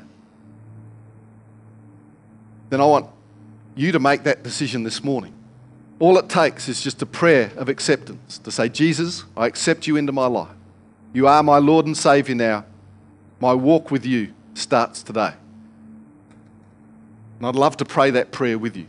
then 2.70 2.82
I 2.82 2.86
want 2.86 3.08
you 3.76 3.92
to 3.92 4.00
make 4.00 4.24
that 4.24 4.44
decision 4.44 4.84
this 4.84 5.04
morning. 5.04 5.34
All 5.98 6.18
it 6.18 6.30
takes 6.30 6.68
is 6.68 6.82
just 6.82 7.02
a 7.02 7.06
prayer 7.06 7.52
of 7.56 7.70
acceptance 7.70 8.38
to 8.40 8.52
say, 8.52 8.70
Jesus, 8.70 9.24
I 9.36 9.48
accept 9.48 9.88
you 9.88 9.96
into 9.96 10.12
my 10.12 10.28
life. 10.28 10.50
You 11.14 11.28
are 11.28 11.42
my 11.42 11.58
Lord 11.58 11.86
and 11.86 11.98
Savior 11.98 12.36
now. 12.36 12.66
My 13.40 13.54
walk 13.54 13.90
with 13.90 14.06
you 14.06 14.34
starts 14.56 15.04
today. 15.04 15.34
And 17.38 17.48
I'd 17.48 17.56
love 17.56 17.78
to 17.78 17.86
pray 17.86 18.12
that 18.12 18.32
prayer 18.32 18.58
with 18.58 18.76
you. 18.76 18.88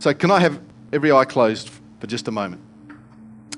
So, 0.00 0.12
can 0.12 0.30
I 0.30 0.40
have 0.40 0.60
every 0.92 1.10
eye 1.10 1.24
closed 1.24 1.70
for 2.00 2.06
just 2.06 2.28
a 2.28 2.30
moment? 2.30 2.62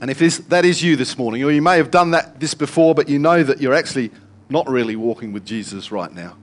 And 0.01 0.11
if 0.11 0.19
this, 0.19 0.39
that 0.39 0.65
is 0.65 0.83
you 0.83 0.97
this 0.97 1.19
morning, 1.19 1.43
or 1.45 1.51
you 1.51 1.61
may 1.61 1.77
have 1.77 1.91
done 1.91 2.13
that 2.13 2.41
this 2.41 2.55
before, 2.55 2.95
but 2.95 3.09
you 3.09 3.19
know 3.19 3.43
that 3.43 3.61
you're 3.61 3.75
actually 3.75 4.11
not 4.49 4.69
really 4.69 4.97
walking 4.97 5.33
with 5.33 5.45
Jesus 5.45 5.93
right 5.93 6.13
now, 6.13 6.37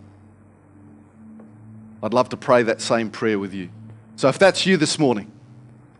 I'd 2.03 2.13
love 2.13 2.29
to 2.29 2.37
pray 2.37 2.63
that 2.63 2.81
same 2.81 3.09
prayer 3.09 3.39
with 3.39 3.53
you. 3.53 3.69
So, 4.15 4.27
if 4.27 4.37
that's 4.37 4.65
you 4.65 4.77
this 4.77 4.99
morning, 4.99 5.31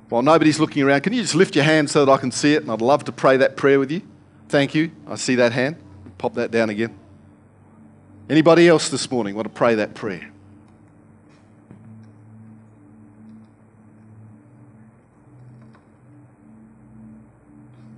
while 0.10 0.22
nobody's 0.22 0.60
looking 0.60 0.84
around, 0.84 1.02
can 1.02 1.14
you 1.14 1.22
just 1.22 1.36
lift 1.36 1.56
your 1.56 1.66
hand 1.66 1.90
so 1.90 2.06
that 2.06 2.12
I 2.12 2.18
can 2.18 2.32
see 2.32 2.54
it? 2.54 2.64
And 2.64 2.72
I'd 2.72 2.82
love 2.82 3.04
to 3.06 3.12
pray 3.12 3.38
that 3.38 3.58
prayer 3.58 3.80
with 3.80 3.92
you. 3.92 4.02
Thank 4.50 4.74
you. 4.74 4.92
I 5.08 5.16
see 5.16 5.36
that 5.36 5.52
hand. 5.52 5.76
Pop 6.18 6.36
that 6.36 6.50
down 6.50 6.70
again. 6.70 6.98
Anybody 8.30 8.68
else 8.68 8.90
this 8.90 9.10
morning 9.10 9.36
want 9.36 9.48
to 9.48 9.54
pray 9.54 9.76
that 9.76 9.94
prayer? 9.94 10.32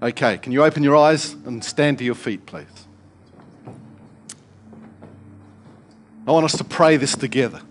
Okay, 0.02 0.38
can 0.38 0.52
you 0.52 0.64
open 0.64 0.84
your 0.84 0.96
eyes 0.96 1.34
and 1.34 1.64
stand 1.64 1.98
to 1.98 2.04
your 2.04 2.16
feet, 2.16 2.46
please? 2.46 2.66
I 6.28 6.32
want 6.32 6.46
us 6.46 6.56
to 6.58 6.64
pray 6.64 6.96
this 6.96 7.16
together. 7.16 7.62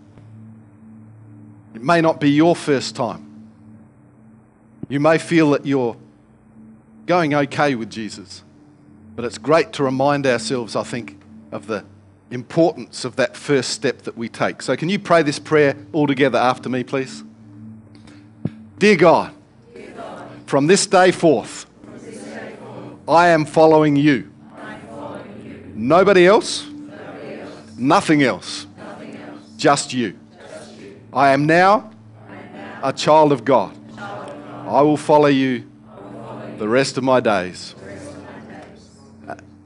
It 1.74 1.82
may 1.82 2.00
not 2.00 2.20
be 2.20 2.30
your 2.30 2.56
first 2.56 2.96
time. 2.96 3.24
You 4.88 4.98
may 4.98 5.16
feel 5.18 5.50
that 5.52 5.64
you're 5.64 5.96
going 7.06 7.34
okay 7.34 7.76
with 7.76 7.88
Jesus, 7.88 8.42
but 9.14 9.24
it's 9.24 9.38
great 9.38 9.72
to 9.74 9.84
remind 9.84 10.26
ourselves, 10.26 10.74
I 10.74 10.82
think, 10.82 11.18
of 11.52 11.66
the 11.66 11.84
importance 12.30 13.04
of 13.04 13.16
that 13.16 13.36
first 13.36 13.70
step 13.70 14.02
that 14.02 14.16
we 14.16 14.28
take. 14.28 14.62
So, 14.62 14.76
can 14.76 14.88
you 14.88 14.98
pray 14.98 15.22
this 15.22 15.38
prayer 15.38 15.76
all 15.92 16.06
together 16.06 16.38
after 16.38 16.68
me, 16.68 16.84
please? 16.84 17.22
Dear 18.78 18.96
God, 18.96 19.34
from 20.46 20.66
this 20.66 20.86
day 20.86 21.10
forth, 21.10 21.66
I 23.08 23.28
am 23.28 23.44
following 23.44 23.96
you. 23.96 24.30
Nobody 25.74 26.26
else, 26.26 26.66
nothing 27.76 28.22
else, 28.22 28.66
just 29.56 29.92
you. 29.92 30.18
I 31.12 31.30
am 31.30 31.46
now 31.46 31.90
a 32.82 32.92
child 32.92 33.32
of 33.32 33.44
God. 33.44 33.76
I 33.98 34.82
will 34.82 34.96
follow 34.96 35.28
you 35.28 35.64
the 36.58 36.68
rest 36.68 36.98
of 36.98 37.04
my 37.04 37.20
days. 37.20 37.74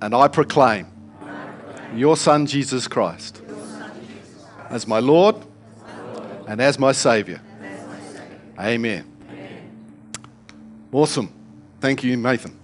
And 0.00 0.14
I 0.14 0.28
proclaim 0.28 0.91
your 1.94 2.16
Son, 2.16 2.46
Jesus 2.46 2.88
Christ, 2.88 3.42
as 4.70 4.86
my 4.86 4.98
Lord 4.98 5.36
and 6.48 6.60
as 6.60 6.78
my 6.78 6.92
Savior. 6.92 7.40
Amen. 8.58 9.04
Awesome. 10.92 11.32
Thank 11.80 12.04
you, 12.04 12.16
Nathan. 12.16 12.58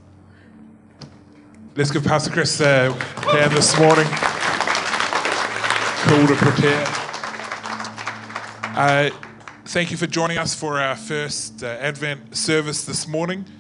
Let's 1.75 1.91
give 1.91 2.05
Pastor 2.05 2.31
Chris 2.31 2.61
a 2.61 2.93
hand 2.93 3.53
this 3.53 3.79
morning. 3.79 4.07
Call 6.05 6.27
to 6.27 6.35
prepare. 6.35 6.85
Uh, 8.77 9.11
thank 9.65 9.91
you 9.91 9.97
for 9.97 10.07
joining 10.07 10.39
us 10.39 10.55
for 10.55 10.79
our 10.79 10.97
first 10.97 11.63
uh, 11.63 11.67
Advent 11.81 12.37
service 12.37 12.85
this 12.85 13.09
morning. 13.09 13.45